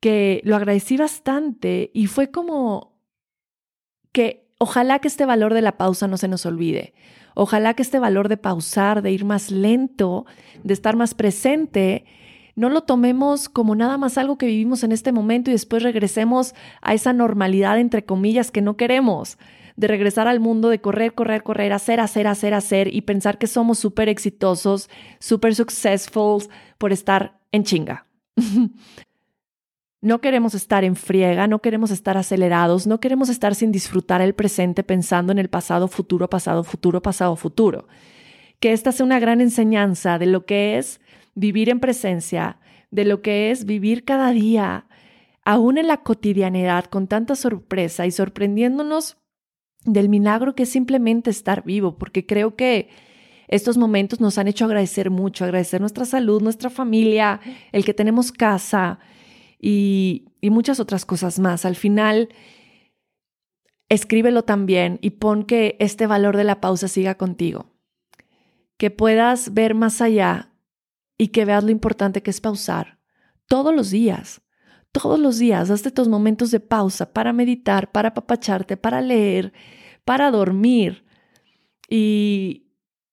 que 0.01 0.41
lo 0.43 0.57
agradecí 0.57 0.97
bastante 0.97 1.93
y 1.95 2.09
fue 2.09 2.33
como 2.33 2.99
que 4.11 4.53
ojalá 4.59 4.99
que 4.99 5.07
este 5.07 5.25
valor 5.25 5.55
de 5.55 5.63
la 5.63 5.79
pausa 5.79 6.09
no 6.09 6.17
se 6.17 6.27
nos 6.27 6.47
olvide. 6.47 6.95
Ojalá 7.35 7.75
que 7.75 7.83
este 7.83 7.99
valor 7.99 8.29
de 8.29 8.37
pausar, 8.37 9.03
de 9.03 9.13
ir 9.13 9.25
más 9.25 9.51
lento, 9.51 10.27
de 10.63 10.75
estar 10.75 10.97
más 10.97 11.15
presente, 11.15 12.05
no 12.57 12.69
lo 12.69 12.83
tomemos 12.83 13.49
como 13.49 13.75
nada 13.75 13.97
más 13.99 14.19
algo 14.19 14.39
que 14.39 14.47
vivimos 14.47 14.83
en 14.83 14.93
este 14.93 15.13
momento 15.13 15.51
y 15.51 15.55
después 15.55 15.83
regresemos 15.83 16.55
a 16.83 16.95
esa 16.95 17.13
normalidad, 17.13 17.79
entre 17.79 18.05
comillas, 18.05 18.51
que 18.51 18.61
no 18.61 18.77
queremos 18.77 19.39
de 19.77 19.87
regresar 19.87 20.29
al 20.29 20.41
mundo 20.41 20.69
de 20.69 20.81
correr, 20.81 21.15
correr, 21.15 21.43
correr, 21.43 21.73
hacer, 21.73 22.01
hacer, 22.01 22.27
hacer, 22.27 22.53
hacer 22.53 22.95
y 22.95 23.01
pensar 23.01 23.39
que 23.39 23.47
somos 23.47 23.79
súper 23.79 24.11
exitosos, 24.11 24.91
súper 25.19 25.55
successful 25.55 26.43
por 26.77 26.93
estar 26.93 27.39
en 27.51 27.65
chinga. 27.65 28.07
No 30.03 30.23
queremos 30.23 30.55
estar 30.55 30.83
en 30.83 30.97
friega, 30.97 31.47
no 31.47 31.59
queremos 31.59 31.91
estar 31.91 32.17
acelerados, 32.17 32.87
no 32.87 33.01
queremos 33.01 33.29
estar 33.29 33.55
sin 33.55 33.71
disfrutar 33.71 34.23
el 34.23 34.35
presente 34.35 34.83
pensando 34.83 35.31
en 35.31 35.39
el 35.39 35.51
pasado, 35.51 35.89
futuro, 35.89 36.31
pasado, 36.31 36.65
futuro, 36.65 37.03
pasado, 37.03 37.37
futuro. 37.37 37.87
Que 38.61 38.73
esta 38.73 38.93
sea 38.93 39.05
una 39.05 39.21
gran 39.21 39.43
enseñanza 39.43 40.19
de 40.19 40.25
lo 40.25 40.47
que 40.47 40.79
es 40.79 41.03
vivir 41.35 41.69
en 41.69 41.81
presencia, 41.81 42.59
de 42.91 43.05
lo 43.05 43.21
que 43.21 43.51
es 43.51 43.67
vivir 43.67 44.05
cada 44.07 44.31
día, 44.31 44.87
aún 45.45 45.77
en 45.77 45.87
la 45.87 45.99
cotidianidad, 45.99 46.87
con 46.87 47.07
tanta 47.07 47.35
sorpresa 47.35 48.07
y 48.07 48.11
sorprendiéndonos 48.11 49.19
del 49.85 50.09
milagro 50.09 50.55
que 50.55 50.63
es 50.63 50.71
simplemente 50.71 51.29
estar 51.29 51.63
vivo, 51.63 51.99
porque 51.99 52.25
creo 52.25 52.57
que 52.57 52.89
estos 53.49 53.77
momentos 53.77 54.19
nos 54.19 54.39
han 54.39 54.49
hecho 54.49 54.65
agradecer 54.65 55.11
mucho, 55.11 55.45
agradecer 55.45 55.81
nuestra 55.81 56.07
salud, 56.07 56.41
nuestra 56.41 56.71
familia, 56.71 57.41
el 57.73 57.85
que 57.85 57.93
tenemos 57.93 58.33
casa 58.33 58.99
y, 59.61 60.27
muchas 60.43 60.81
otras 60.81 61.05
cosas 61.05 61.39
más. 61.39 61.65
Al 61.65 61.77
final, 61.77 62.29
escríbelo 63.89 64.43
también 64.43 64.99
y 65.03 65.11
pon 65.11 65.45
que 65.45 65.77
este 65.81 66.07
valor 66.07 66.37
de 66.37 66.45
la 66.45 66.61
pausa 66.61 66.89
siga 66.89 67.17
contigo, 67.17 67.67
que 68.77 68.91
puedas 68.91 69.53
ver 69.55 69.75
más 69.75 70.01
allá 70.01 70.53
y 71.19 71.29
que 71.29 71.45
veas 71.45 71.65
lo 71.65 71.71
importante 71.71 72.23
que 72.23 72.31
es 72.31 72.41
pausar 72.41 72.99
todos 73.47 73.75
los 73.75 73.91
días 73.91 74.43
todos 74.93 75.19
los 75.19 75.39
días, 75.39 75.71
hazte 75.71 75.91
tus 75.91 76.09
momentos 76.09 76.51
de 76.51 76.61
pausa 76.61 77.13
para 77.13 77.33
meditar, 77.33 77.93
para 77.93 78.09
apapacharte, 78.09 78.77
para 78.77 79.01
leer, 79.01 79.53
para 80.05 80.31
dormir. 80.31 81.05
Y 81.89 82.70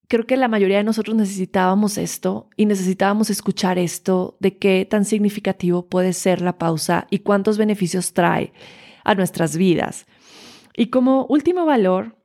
creo 0.08 0.26
que 0.26 0.38
la 0.38 0.48
mayoría 0.48 0.78
de 0.78 0.84
nosotros 0.84 1.16
necesitábamos 1.16 1.98
esto 1.98 2.50
y 2.56 2.66
necesitábamos 2.66 3.30
escuchar 3.30 3.78
esto 3.78 4.38
de 4.40 4.58
qué 4.58 4.88
tan 4.90 5.06
significativo 5.06 5.88
puede 5.88 6.14
ser 6.14 6.42
la 6.42 6.58
pausa 6.58 7.08
y 7.10 7.20
cuántos 7.20 7.58
beneficios 7.58 8.14
trae 8.14 8.54
a 9.04 9.16
nuestras 9.16 9.58
vidas. 9.58 10.06
Y 10.76 10.88
como 10.88 11.26
último 11.26 11.66
valor, 11.66 12.18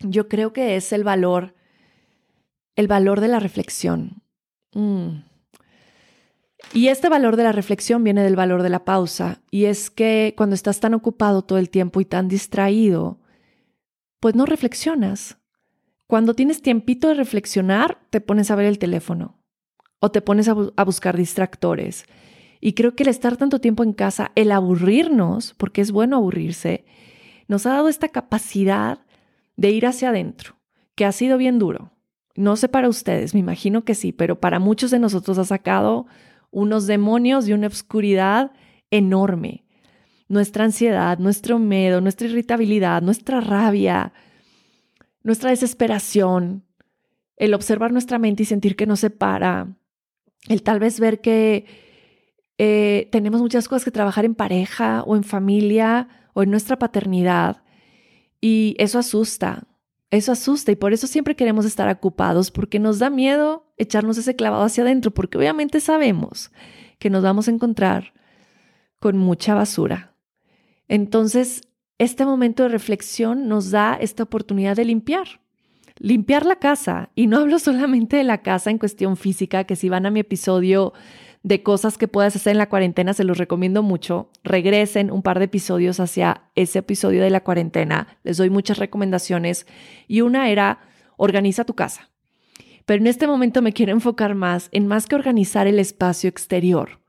yo 0.00 0.28
creo 0.28 0.52
que 0.52 0.76
es 0.76 0.92
el 0.92 1.04
valor 1.04 1.54
el 2.76 2.88
valor 2.88 3.20
de 3.20 3.28
la 3.28 3.40
reflexión. 3.40 4.22
Mm. 4.74 5.22
Y 6.72 6.88
este 6.88 7.08
valor 7.08 7.36
de 7.36 7.44
la 7.44 7.52
reflexión 7.52 8.04
viene 8.04 8.22
del 8.22 8.36
valor 8.36 8.62
de 8.62 8.70
la 8.70 8.84
pausa. 8.84 9.42
Y 9.50 9.66
es 9.66 9.90
que 9.90 10.34
cuando 10.36 10.54
estás 10.54 10.80
tan 10.80 10.94
ocupado 10.94 11.42
todo 11.42 11.58
el 11.58 11.70
tiempo 11.70 12.00
y 12.00 12.04
tan 12.04 12.28
distraído, 12.28 13.18
pues 14.20 14.34
no 14.34 14.46
reflexionas. 14.46 15.39
Cuando 16.10 16.34
tienes 16.34 16.60
tiempito 16.60 17.06
de 17.06 17.14
reflexionar, 17.14 18.00
te 18.10 18.20
pones 18.20 18.50
a 18.50 18.56
ver 18.56 18.66
el 18.66 18.80
teléfono 18.80 19.38
o 20.00 20.10
te 20.10 20.20
pones 20.20 20.48
a, 20.48 20.54
buscar 20.82 21.16
distractores. 21.16 22.04
Y 22.60 22.72
creo 22.72 22.96
que 22.96 23.04
el 23.04 23.10
estar 23.10 23.36
tanto 23.36 23.60
tiempo 23.60 23.84
en 23.84 23.92
casa, 23.92 24.32
el 24.34 24.50
aburrirnos, 24.50 25.54
porque 25.56 25.80
es 25.80 25.92
bueno 25.92 26.16
aburrirse, 26.16 26.84
nos 27.46 27.64
ha 27.64 27.74
dado 27.74 27.88
esta 27.88 28.08
capacidad 28.08 29.06
de 29.56 29.70
ir 29.70 29.86
hacia 29.86 30.08
adentro, 30.08 30.56
que 30.96 31.04
ha 31.04 31.12
sido 31.12 31.38
bien 31.38 31.60
duro. 31.60 31.92
No 32.34 32.56
sé 32.56 32.68
para 32.68 32.88
ustedes, 32.88 33.32
me 33.32 33.38
imagino 33.38 33.84
que 33.84 33.94
sí, 33.94 34.10
pero 34.10 34.40
para 34.40 34.58
muchos 34.58 34.90
de 34.90 34.98
nosotros 34.98 35.38
ha 35.38 35.44
sacado 35.44 36.06
unos 36.50 36.88
demonios 36.88 37.46
y 37.46 37.52
una 37.52 37.68
oscuridad 37.68 38.50
enorme. 38.90 39.64
Nuestra 40.26 40.64
ansiedad, 40.64 41.20
nuestro 41.20 41.60
miedo, 41.60 42.00
nuestra 42.00 42.26
irritabilidad, 42.26 43.00
nuestra 43.00 43.40
rabia, 43.40 44.12
nuestra 45.22 45.50
desesperación, 45.50 46.64
el 47.36 47.54
observar 47.54 47.92
nuestra 47.92 48.18
mente 48.18 48.42
y 48.42 48.46
sentir 48.46 48.76
que 48.76 48.86
no 48.86 48.96
se 48.96 49.10
para, 49.10 49.76
el 50.48 50.62
tal 50.62 50.78
vez 50.80 51.00
ver 51.00 51.20
que 51.20 51.66
eh, 52.58 53.08
tenemos 53.12 53.40
muchas 53.40 53.68
cosas 53.68 53.84
que 53.84 53.90
trabajar 53.90 54.24
en 54.24 54.34
pareja 54.34 55.02
o 55.06 55.16
en 55.16 55.24
familia 55.24 56.08
o 56.34 56.42
en 56.42 56.50
nuestra 56.50 56.78
paternidad 56.78 57.62
y 58.40 58.74
eso 58.78 58.98
asusta, 58.98 59.64
eso 60.10 60.32
asusta 60.32 60.72
y 60.72 60.76
por 60.76 60.92
eso 60.92 61.06
siempre 61.06 61.36
queremos 61.36 61.64
estar 61.64 61.88
ocupados 61.88 62.50
porque 62.50 62.78
nos 62.78 62.98
da 62.98 63.10
miedo 63.10 63.72
echarnos 63.76 64.18
ese 64.18 64.36
clavado 64.36 64.64
hacia 64.64 64.82
adentro 64.82 65.10
porque 65.10 65.38
obviamente 65.38 65.80
sabemos 65.80 66.50
que 66.98 67.10
nos 67.10 67.22
vamos 67.22 67.48
a 67.48 67.50
encontrar 67.50 68.12
con 68.98 69.16
mucha 69.16 69.54
basura. 69.54 70.14
Entonces, 70.88 71.62
este 72.00 72.24
momento 72.24 72.62
de 72.62 72.70
reflexión 72.70 73.46
nos 73.46 73.70
da 73.70 73.92
esta 73.92 74.22
oportunidad 74.22 74.74
de 74.74 74.86
limpiar. 74.86 75.42
Limpiar 75.98 76.46
la 76.46 76.56
casa. 76.56 77.10
Y 77.14 77.26
no 77.26 77.36
hablo 77.36 77.58
solamente 77.58 78.16
de 78.16 78.24
la 78.24 78.38
casa 78.38 78.70
en 78.70 78.78
cuestión 78.78 79.18
física, 79.18 79.64
que 79.64 79.76
si 79.76 79.90
van 79.90 80.06
a 80.06 80.10
mi 80.10 80.20
episodio 80.20 80.94
de 81.42 81.62
cosas 81.62 81.98
que 81.98 82.08
puedas 82.08 82.34
hacer 82.34 82.52
en 82.52 82.58
la 82.58 82.70
cuarentena, 82.70 83.12
se 83.12 83.24
los 83.24 83.36
recomiendo 83.36 83.82
mucho. 83.82 84.30
Regresen 84.42 85.10
un 85.10 85.22
par 85.22 85.38
de 85.38 85.44
episodios 85.44 86.00
hacia 86.00 86.44
ese 86.54 86.78
episodio 86.78 87.22
de 87.22 87.28
la 87.28 87.44
cuarentena. 87.44 88.18
Les 88.24 88.38
doy 88.38 88.48
muchas 88.48 88.78
recomendaciones. 88.78 89.66
Y 90.08 90.22
una 90.22 90.48
era, 90.48 90.80
organiza 91.18 91.66
tu 91.66 91.74
casa. 91.74 92.08
Pero 92.86 93.02
en 93.02 93.08
este 93.08 93.26
momento 93.26 93.60
me 93.60 93.74
quiero 93.74 93.92
enfocar 93.92 94.34
más 94.34 94.70
en 94.72 94.86
más 94.86 95.06
que 95.06 95.16
organizar 95.16 95.66
el 95.66 95.78
espacio 95.78 96.30
exterior. 96.30 97.02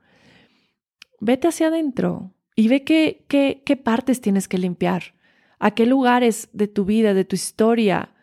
Vete 1.18 1.48
hacia 1.48 1.68
adentro 1.68 2.34
y 2.54 2.68
ve 2.68 2.84
qué, 2.84 3.24
qué, 3.28 3.62
qué 3.64 3.76
partes 3.76 4.20
tienes 4.20 4.48
que 4.48 4.58
limpiar, 4.58 5.14
a 5.58 5.72
qué 5.72 5.86
lugares 5.86 6.48
de 6.52 6.68
tu 6.68 6.84
vida, 6.84 7.14
de 7.14 7.24
tu 7.24 7.36
historia, 7.36 8.14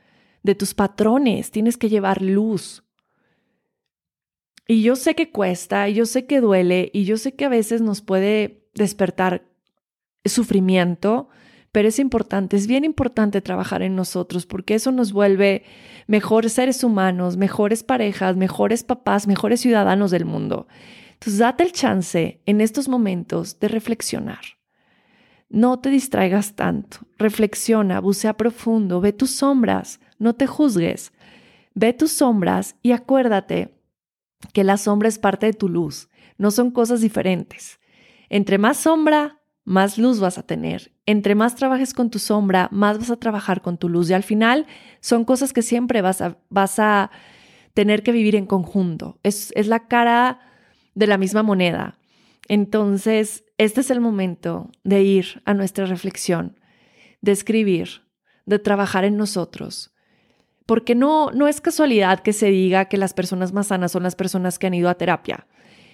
de 0.43 0.55
tus 0.55 0.73
patrones 0.73 1.51
tienes 1.51 1.77
que 1.77 1.89
llevar 1.89 2.21
luz. 2.21 2.83
Y 4.67 4.83
yo 4.83 4.95
sé 4.95 5.15
que 5.15 5.31
cuesta, 5.31 5.89
yo 5.89 6.05
sé 6.05 6.25
que 6.25 6.41
duele, 6.41 6.91
y 6.93 7.05
yo 7.05 7.17
sé 7.17 7.33
que 7.33 7.45
a 7.45 7.49
veces 7.49 7.81
nos 7.81 8.01
puede 8.01 8.67
despertar 8.75 9.45
sufrimiento, 10.25 11.29
pero 11.71 11.87
es 11.87 11.99
importante, 11.99 12.55
es 12.55 12.67
bien 12.67 12.83
importante 12.83 13.41
trabajar 13.41 13.81
en 13.81 13.95
nosotros 13.95 14.45
porque 14.45 14.75
eso 14.75 14.91
nos 14.91 15.11
vuelve 15.11 15.63
mejores 16.07 16.53
seres 16.53 16.83
humanos, 16.83 17.37
mejores 17.37 17.83
parejas, 17.83 18.35
mejores 18.35 18.83
papás, 18.83 19.27
mejores 19.27 19.61
ciudadanos 19.61 20.11
del 20.11 20.25
mundo. 20.25 20.67
Entonces, 21.19 21.39
date 21.39 21.63
el 21.65 21.73
chance 21.73 22.41
en 22.45 22.61
estos 22.61 22.87
momentos 22.87 23.59
de 23.59 23.67
reflexionar. 23.67 24.39
No 25.49 25.79
te 25.79 25.89
distraigas 25.89 26.55
tanto. 26.55 26.99
Reflexiona, 27.17 27.99
bucea 27.99 28.37
profundo, 28.37 29.01
ve 29.01 29.11
tus 29.11 29.31
sombras, 29.31 29.99
no 30.17 30.33
te 30.35 30.47
juzgues. 30.47 31.11
Ve 31.73 31.91
tus 31.91 32.13
sombras 32.13 32.77
y 32.81 32.93
acuérdate 32.93 33.75
que 34.53 34.63
la 34.63 34.77
sombra 34.77 35.09
es 35.09 35.19
parte 35.19 35.47
de 35.47 35.53
tu 35.53 35.67
luz, 35.67 36.07
no 36.37 36.51
son 36.51 36.71
cosas 36.71 37.01
diferentes. 37.01 37.81
Entre 38.29 38.57
más 38.57 38.77
sombra, 38.77 39.41
más 39.65 39.97
luz 39.97 40.21
vas 40.21 40.37
a 40.37 40.43
tener. 40.43 40.93
Entre 41.05 41.35
más 41.35 41.55
trabajes 41.55 41.93
con 41.93 42.09
tu 42.09 42.19
sombra, 42.19 42.69
más 42.71 42.97
vas 42.97 43.11
a 43.11 43.17
trabajar 43.17 43.61
con 43.61 43.77
tu 43.77 43.89
luz. 43.89 44.09
Y 44.09 44.13
al 44.13 44.23
final 44.23 44.67
son 45.01 45.25
cosas 45.25 45.51
que 45.51 45.63
siempre 45.63 46.01
vas 46.01 46.21
a, 46.21 46.37
vas 46.49 46.79
a 46.79 47.11
tener 47.73 48.03
que 48.03 48.13
vivir 48.13 48.35
en 48.37 48.45
conjunto. 48.45 49.19
Es, 49.23 49.51
es 49.55 49.67
la 49.67 49.87
cara 49.87 50.48
de 50.99 51.07
la 51.07 51.17
misma 51.17 51.43
moneda. 51.43 51.97
Entonces, 52.49 53.45
este 53.57 53.79
es 53.81 53.89
el 53.89 54.01
momento 54.01 54.69
de 54.83 55.01
ir 55.01 55.41
a 55.45 55.53
nuestra 55.53 55.85
reflexión, 55.85 56.59
de 57.21 57.31
escribir, 57.31 58.01
de 58.45 58.59
trabajar 58.59 59.05
en 59.05 59.15
nosotros. 59.15 59.93
Porque 60.65 60.95
no, 60.95 61.31
no 61.31 61.47
es 61.47 61.61
casualidad 61.61 62.19
que 62.19 62.33
se 62.33 62.47
diga 62.47 62.85
que 62.85 62.97
las 62.97 63.13
personas 63.13 63.53
más 63.53 63.67
sanas 63.67 63.93
son 63.93 64.03
las 64.03 64.15
personas 64.15 64.59
que 64.59 64.67
han 64.67 64.73
ido 64.73 64.89
a 64.89 64.95
terapia. 64.95 65.47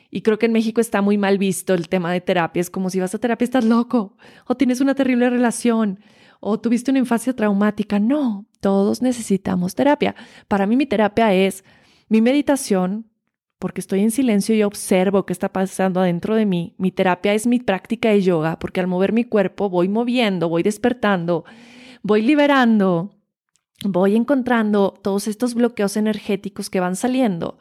Y 0.09 0.21
creo 0.21 0.39
que 0.39 0.47
en 0.47 0.53
México 0.53 0.81
está 0.81 1.03
muy 1.03 1.19
mal 1.19 1.37
visto 1.37 1.75
el 1.75 1.87
tema 1.87 2.11
de 2.11 2.21
terapia. 2.21 2.61
Es 2.61 2.71
como 2.71 2.89
si 2.89 2.99
vas 2.99 3.13
a 3.13 3.19
terapia 3.19 3.45
estás 3.45 3.63
loco, 3.63 4.17
o 4.47 4.55
tienes 4.55 4.81
una 4.81 4.95
terrible 4.95 5.29
relación, 5.29 5.99
o 6.39 6.59
tuviste 6.59 6.89
una 6.89 6.99
infancia 6.99 7.35
traumática. 7.35 7.99
No, 7.99 8.47
todos 8.59 9.03
necesitamos 9.03 9.75
terapia. 9.75 10.15
Para 10.47 10.65
mí 10.65 10.75
mi 10.75 10.87
terapia 10.87 11.31
es 11.31 11.63
mi 12.09 12.21
meditación, 12.21 13.05
porque 13.59 13.81
estoy 13.81 14.01
en 14.01 14.11
silencio 14.11 14.55
y 14.55 14.63
observo 14.63 15.25
qué 15.25 15.33
está 15.33 15.49
pasando 15.51 15.99
adentro 15.99 16.35
de 16.35 16.45
mí. 16.45 16.75
Mi 16.77 16.91
terapia 16.91 17.33
es 17.33 17.47
mi 17.47 17.59
práctica 17.59 18.09
de 18.09 18.21
yoga, 18.21 18.59
porque 18.59 18.79
al 18.79 18.87
mover 18.87 19.13
mi 19.13 19.23
cuerpo 19.23 19.69
voy 19.69 19.87
moviendo, 19.87 20.49
voy 20.49 20.63
despertando, 20.63 21.45
voy 22.03 22.21
liberando, 22.21 23.15
voy 23.83 24.15
encontrando 24.15 24.93
todos 25.01 25.27
estos 25.27 25.53
bloqueos 25.53 25.97
energéticos 25.97 26.69
que 26.69 26.79
van 26.79 26.95
saliendo. 26.95 27.57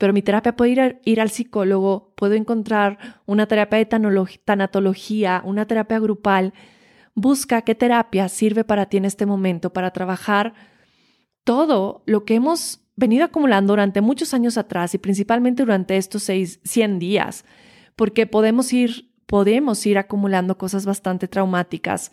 Pero 0.00 0.14
mi 0.14 0.22
terapia 0.22 0.56
puede 0.56 0.98
ir, 1.04 1.20
al 1.20 1.30
psicólogo, 1.30 2.14
puedo 2.16 2.32
encontrar 2.32 3.20
una 3.26 3.46
terapia 3.46 3.78
de 3.78 3.86
tanatología, 4.44 5.42
una 5.44 5.66
terapia 5.66 5.98
grupal. 5.98 6.54
Busca 7.14 7.60
qué 7.62 7.74
terapia 7.74 8.30
sirve 8.30 8.64
para 8.64 8.86
ti 8.86 8.96
en 8.96 9.04
este 9.04 9.26
momento 9.26 9.74
para 9.74 9.90
trabajar 9.90 10.54
todo 11.44 12.02
lo 12.06 12.24
que 12.24 12.36
hemos 12.36 12.80
venido 13.00 13.24
acumulando 13.24 13.72
durante 13.72 14.02
muchos 14.02 14.34
años 14.34 14.58
atrás 14.58 14.94
y 14.94 14.98
principalmente 14.98 15.62
durante 15.62 15.96
estos 15.96 16.22
seis, 16.22 16.60
100 16.64 16.98
días, 16.98 17.46
porque 17.96 18.26
podemos 18.26 18.72
ir, 18.74 19.10
podemos 19.26 19.84
ir 19.86 19.96
acumulando 19.96 20.58
cosas 20.58 20.84
bastante 20.84 21.26
traumáticas 21.26 22.12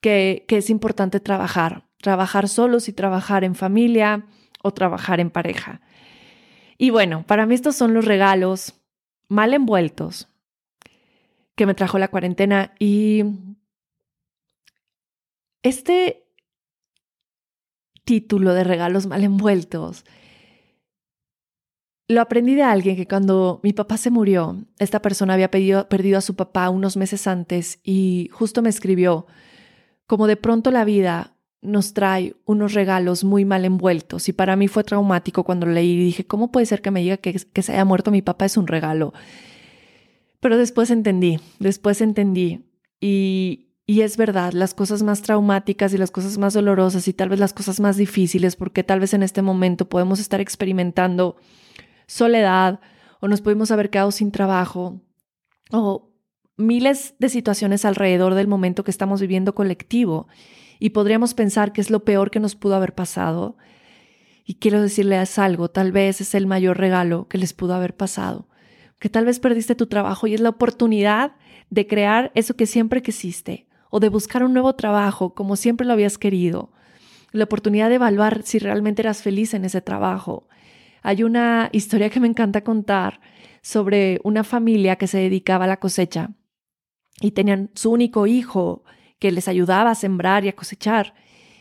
que, 0.00 0.44
que 0.46 0.58
es 0.58 0.70
importante 0.70 1.18
trabajar, 1.18 1.84
trabajar 2.00 2.48
solos 2.48 2.88
y 2.88 2.92
trabajar 2.92 3.42
en 3.42 3.56
familia 3.56 4.24
o 4.62 4.72
trabajar 4.72 5.18
en 5.18 5.30
pareja. 5.30 5.80
Y 6.78 6.90
bueno, 6.90 7.24
para 7.26 7.44
mí 7.44 7.56
estos 7.56 7.74
son 7.74 7.92
los 7.92 8.04
regalos 8.04 8.74
mal 9.28 9.52
envueltos 9.52 10.28
que 11.56 11.66
me 11.66 11.74
trajo 11.74 11.98
la 11.98 12.08
cuarentena 12.08 12.72
y 12.78 13.24
este 15.64 16.24
título 18.04 18.54
de 18.54 18.62
regalos 18.62 19.06
mal 19.06 19.24
envueltos 19.24 20.04
lo 22.10 22.20
aprendí 22.20 22.56
de 22.56 22.64
alguien 22.64 22.96
que 22.96 23.06
cuando 23.06 23.60
mi 23.62 23.72
papá 23.72 23.96
se 23.96 24.10
murió, 24.10 24.56
esta 24.80 25.00
persona 25.00 25.34
había 25.34 25.48
perdido 25.48 26.18
a 26.18 26.20
su 26.20 26.34
papá 26.34 26.68
unos 26.68 26.96
meses 26.96 27.28
antes 27.28 27.78
y 27.84 28.28
justo 28.32 28.62
me 28.62 28.68
escribió, 28.68 29.28
como 30.08 30.26
de 30.26 30.34
pronto 30.34 30.72
la 30.72 30.84
vida 30.84 31.36
nos 31.62 31.94
trae 31.94 32.34
unos 32.46 32.74
regalos 32.74 33.22
muy 33.22 33.44
mal 33.44 33.64
envueltos 33.64 34.28
y 34.28 34.32
para 34.32 34.56
mí 34.56 34.66
fue 34.66 34.82
traumático 34.82 35.44
cuando 35.44 35.66
lo 35.66 35.72
leí 35.72 35.92
y 35.92 36.04
dije, 36.04 36.26
¿cómo 36.26 36.50
puede 36.50 36.66
ser 36.66 36.82
que 36.82 36.90
me 36.90 37.00
diga 37.00 37.16
que, 37.16 37.32
que 37.32 37.62
se 37.62 37.74
haya 37.74 37.84
muerto 37.84 38.10
mi 38.10 38.22
papá 38.22 38.46
es 38.46 38.56
un 38.56 38.66
regalo? 38.66 39.14
Pero 40.40 40.58
después 40.58 40.90
entendí, 40.90 41.38
después 41.60 42.00
entendí 42.00 42.64
y, 43.00 43.68
y 43.86 44.00
es 44.00 44.16
verdad, 44.16 44.52
las 44.52 44.74
cosas 44.74 45.04
más 45.04 45.22
traumáticas 45.22 45.94
y 45.94 45.98
las 45.98 46.10
cosas 46.10 46.38
más 46.38 46.54
dolorosas 46.54 47.06
y 47.06 47.12
tal 47.12 47.28
vez 47.28 47.38
las 47.38 47.52
cosas 47.52 47.78
más 47.78 47.96
difíciles, 47.96 48.56
porque 48.56 48.82
tal 48.82 48.98
vez 48.98 49.14
en 49.14 49.22
este 49.22 49.42
momento 49.42 49.88
podemos 49.88 50.18
estar 50.18 50.40
experimentando 50.40 51.36
soledad 52.10 52.80
o 53.20 53.28
nos 53.28 53.40
pudimos 53.40 53.70
haber 53.70 53.88
quedado 53.88 54.10
sin 54.10 54.32
trabajo 54.32 55.00
o 55.70 56.10
miles 56.56 57.14
de 57.20 57.28
situaciones 57.28 57.84
alrededor 57.84 58.34
del 58.34 58.48
momento 58.48 58.82
que 58.82 58.90
estamos 58.90 59.20
viviendo 59.20 59.54
colectivo 59.54 60.26
y 60.80 60.90
podríamos 60.90 61.34
pensar 61.34 61.72
que 61.72 61.80
es 61.80 61.88
lo 61.88 62.04
peor 62.04 62.32
que 62.32 62.40
nos 62.40 62.56
pudo 62.56 62.74
haber 62.74 62.94
pasado. 62.94 63.56
Y 64.44 64.54
quiero 64.54 64.82
decirles 64.82 65.38
algo, 65.38 65.70
tal 65.70 65.92
vez 65.92 66.20
es 66.20 66.34
el 66.34 66.48
mayor 66.48 66.78
regalo 66.78 67.28
que 67.28 67.38
les 67.38 67.52
pudo 67.52 67.74
haber 67.74 67.96
pasado, 67.96 68.48
que 68.98 69.08
tal 69.08 69.24
vez 69.24 69.38
perdiste 69.38 69.76
tu 69.76 69.86
trabajo 69.86 70.26
y 70.26 70.34
es 70.34 70.40
la 70.40 70.48
oportunidad 70.48 71.36
de 71.70 71.86
crear 71.86 72.32
eso 72.34 72.56
que 72.56 72.66
siempre 72.66 73.02
quisiste 73.02 73.68
o 73.88 74.00
de 74.00 74.08
buscar 74.08 74.42
un 74.42 74.52
nuevo 74.52 74.74
trabajo 74.74 75.34
como 75.34 75.54
siempre 75.54 75.86
lo 75.86 75.92
habías 75.92 76.18
querido, 76.18 76.72
la 77.30 77.44
oportunidad 77.44 77.88
de 77.88 77.96
evaluar 77.96 78.42
si 78.42 78.58
realmente 78.58 79.02
eras 79.02 79.22
feliz 79.22 79.54
en 79.54 79.64
ese 79.64 79.80
trabajo 79.80 80.48
Hay 81.02 81.22
una 81.22 81.68
historia 81.72 82.10
que 82.10 82.20
me 82.20 82.28
encanta 82.28 82.62
contar 82.62 83.20
sobre 83.62 84.20
una 84.24 84.44
familia 84.44 84.96
que 84.96 85.06
se 85.06 85.18
dedicaba 85.18 85.64
a 85.64 85.68
la 85.68 85.78
cosecha 85.78 86.30
y 87.20 87.32
tenían 87.32 87.70
su 87.74 87.90
único 87.90 88.26
hijo 88.26 88.84
que 89.18 89.30
les 89.30 89.48
ayudaba 89.48 89.90
a 89.90 89.94
sembrar 89.94 90.44
y 90.44 90.48
a 90.48 90.56
cosechar. 90.56 91.14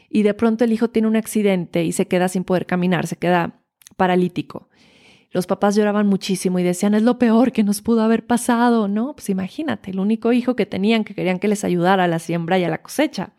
Y 0.09 0.23
de 0.23 0.33
pronto 0.33 0.63
el 0.63 0.73
hijo 0.73 0.89
tiene 0.89 1.07
un 1.07 1.15
accidente 1.15 1.83
y 1.83 1.91
se 1.91 2.07
queda 2.07 2.27
sin 2.27 2.43
poder 2.43 2.65
caminar, 2.65 3.05
se 3.05 3.17
queda 3.17 3.61
paralítico. 3.97 4.69
Los 5.31 5.45
papás 5.45 5.75
lloraban 5.75 6.07
muchísimo 6.07 6.57
y 6.57 6.63
decían, 6.63 6.95
es 6.95 7.03
lo 7.03 7.19
peor 7.19 7.51
que 7.51 7.63
nos 7.63 7.81
pudo 7.81 8.01
haber 8.01 8.25
pasado, 8.25 8.87
¿no? 8.87 9.13
Pues 9.13 9.29
imagínate, 9.29 9.91
el 9.91 9.99
único 9.99 10.33
hijo 10.33 10.55
que 10.55 10.65
tenían 10.65 11.03
que 11.03 11.13
querían 11.13 11.37
que 11.37 11.47
les 11.47 11.63
ayudara 11.63 12.05
a 12.05 12.07
la 12.07 12.17
siembra 12.17 12.57
y 12.57 12.63
a 12.63 12.69
la 12.69 12.81
cosecha. 12.81 13.33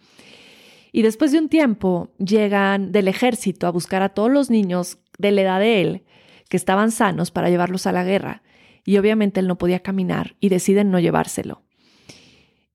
Y 0.93 1.03
después 1.03 1.33
de 1.33 1.39
un 1.39 1.49
tiempo 1.49 2.13
llegan 2.19 2.93
del 2.93 3.09
ejército 3.09 3.67
a 3.67 3.71
buscar 3.71 4.03
a 4.03 4.11
todos 4.11 4.31
los 4.31 4.51
niños 4.51 4.99
de 5.21 5.33
la 5.33 5.43
edad 5.43 5.61
de 5.61 5.81
él 5.81 6.05
que 6.49 6.57
estaban 6.57 6.91
sanos 6.91 7.31
para 7.31 7.49
llevarlos 7.49 7.87
a 7.87 7.93
la 7.93 8.05
guerra. 8.05 8.43
Y 8.85 8.99
obviamente 8.99 9.41
él 9.41 9.47
no 9.47 9.59
podía 9.59 9.81
caminar 9.81 10.37
y 10.41 10.49
deciden 10.49 10.91
no 10.91 10.99
llevárselo. 10.99 11.63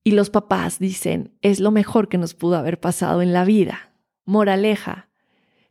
Y 0.04 0.12
los 0.12 0.30
papás 0.30 0.80
dicen, 0.80 1.34
es 1.42 1.60
lo 1.60 1.72
mejor 1.72 2.08
que 2.08 2.18
nos 2.18 2.36
pudo 2.36 2.58
haber 2.58 2.80
pasado 2.80 3.22
en 3.22 3.34
la 3.34 3.44
vida. 3.44 3.92
Moraleja, 4.24 5.10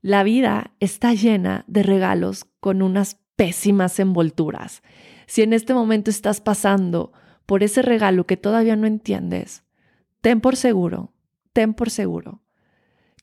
la 0.02 0.22
vida 0.22 0.72
está 0.80 1.14
llena 1.14 1.64
de 1.66 1.82
regalos 1.82 2.46
con 2.60 2.82
unas 2.82 3.18
pésimas 3.36 3.98
envolturas. 4.00 4.82
Si 5.26 5.42
en 5.42 5.52
este 5.52 5.72
momento 5.72 6.10
estás 6.10 6.40
pasando 6.40 7.12
por 7.46 7.62
ese 7.62 7.80
regalo 7.80 8.26
que 8.26 8.36
todavía 8.36 8.76
no 8.76 8.86
entiendes, 8.86 9.64
ten 10.20 10.40
por 10.40 10.56
seguro, 10.56 11.12
ten 11.52 11.74
por 11.74 11.90
seguro 11.90 12.42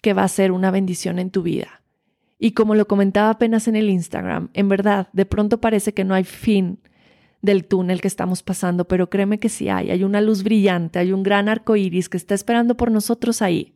que 0.02 0.14
va 0.14 0.24
a 0.24 0.28
ser 0.28 0.52
una 0.52 0.72
bendición 0.72 1.20
en 1.20 1.30
tu 1.30 1.44
vida. 1.44 1.81
Y 2.44 2.54
como 2.54 2.74
lo 2.74 2.88
comentaba 2.88 3.30
apenas 3.30 3.68
en 3.68 3.76
el 3.76 3.88
Instagram, 3.88 4.50
en 4.56 4.68
verdad, 4.68 5.10
de 5.14 5.28
pronto 5.28 5.62
parece 5.62 5.94
que 5.94 6.04
no 6.04 6.16
hay 6.16 6.24
fin 6.24 6.80
del 7.44 7.66
túnel 7.66 8.02
que 8.02 8.08
estamos 8.08 8.42
pasando, 8.42 8.88
pero 8.88 9.12
créeme 9.12 9.40
que 9.40 9.48
sí 9.48 9.70
hay, 9.70 9.92
hay 9.92 10.04
una 10.04 10.22
luz 10.22 10.42
brillante, 10.42 10.98
hay 10.98 11.12
un 11.12 11.22
gran 11.22 11.50
arco 11.50 11.76
iris 11.76 12.10
que 12.10 12.18
está 12.18 12.34
esperando 12.34 12.76
por 12.76 12.90
nosotros 12.90 13.44
ahí. 13.44 13.76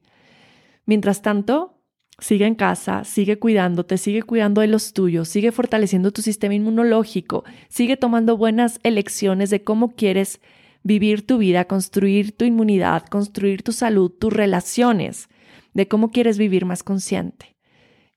Mientras 0.88 1.22
tanto, 1.22 1.78
sigue 2.18 2.48
en 2.48 2.56
casa, 2.56 3.04
sigue 3.04 3.38
cuidándote, 3.38 4.00
sigue 4.00 4.24
cuidando 4.24 4.62
de 4.62 4.68
los 4.68 4.94
tuyos, 4.94 5.30
sigue 5.30 5.52
fortaleciendo 5.52 6.12
tu 6.12 6.24
sistema 6.24 6.56
inmunológico, 6.56 7.44
sigue 7.70 7.98
tomando 7.98 8.36
buenas 8.36 8.80
elecciones 8.82 9.52
de 9.52 9.64
cómo 9.64 9.92
quieres 9.92 10.42
vivir 10.82 11.28
tu 11.28 11.38
vida, 11.38 11.66
construir 11.66 12.36
tu 12.36 12.46
inmunidad, 12.46 13.06
construir 13.06 13.62
tu 13.62 13.74
salud, 13.74 14.10
tus 14.10 14.34
relaciones, 14.34 15.30
de 15.76 15.88
cómo 15.88 16.10
quieres 16.10 16.40
vivir 16.40 16.66
más 16.66 16.82
consciente. 16.82 17.55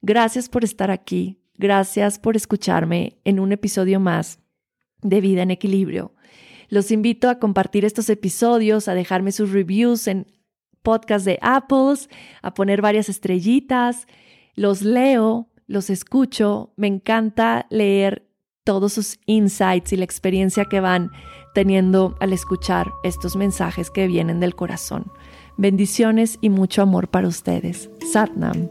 Gracias 0.00 0.48
por 0.48 0.64
estar 0.64 0.90
aquí, 0.90 1.40
gracias 1.54 2.18
por 2.18 2.36
escucharme 2.36 3.18
en 3.24 3.40
un 3.40 3.52
episodio 3.52 4.00
más 4.00 4.38
de 5.02 5.20
vida 5.20 5.42
en 5.42 5.50
equilibrio. 5.50 6.14
Los 6.68 6.90
invito 6.90 7.30
a 7.30 7.38
compartir 7.38 7.84
estos 7.84 8.10
episodios, 8.10 8.88
a 8.88 8.94
dejarme 8.94 9.32
sus 9.32 9.52
reviews 9.52 10.06
en 10.06 10.26
podcast 10.82 11.24
de 11.24 11.38
Apples, 11.42 12.08
a 12.42 12.54
poner 12.54 12.82
varias 12.82 13.08
estrellitas. 13.08 14.06
Los 14.54 14.82
leo, 14.82 15.48
los 15.66 15.90
escucho. 15.90 16.72
Me 16.76 16.86
encanta 16.86 17.66
leer 17.70 18.28
todos 18.64 18.92
sus 18.92 19.18
insights 19.26 19.92
y 19.92 19.96
la 19.96 20.04
experiencia 20.04 20.66
que 20.66 20.80
van 20.80 21.10
teniendo 21.54 22.16
al 22.20 22.32
escuchar 22.32 22.86
estos 23.02 23.34
mensajes 23.34 23.90
que 23.90 24.06
vienen 24.06 24.40
del 24.40 24.54
corazón. 24.54 25.10
Bendiciones 25.56 26.38
y 26.40 26.50
mucho 26.50 26.82
amor 26.82 27.08
para 27.08 27.28
ustedes. 27.28 27.90
Satnam. 28.12 28.68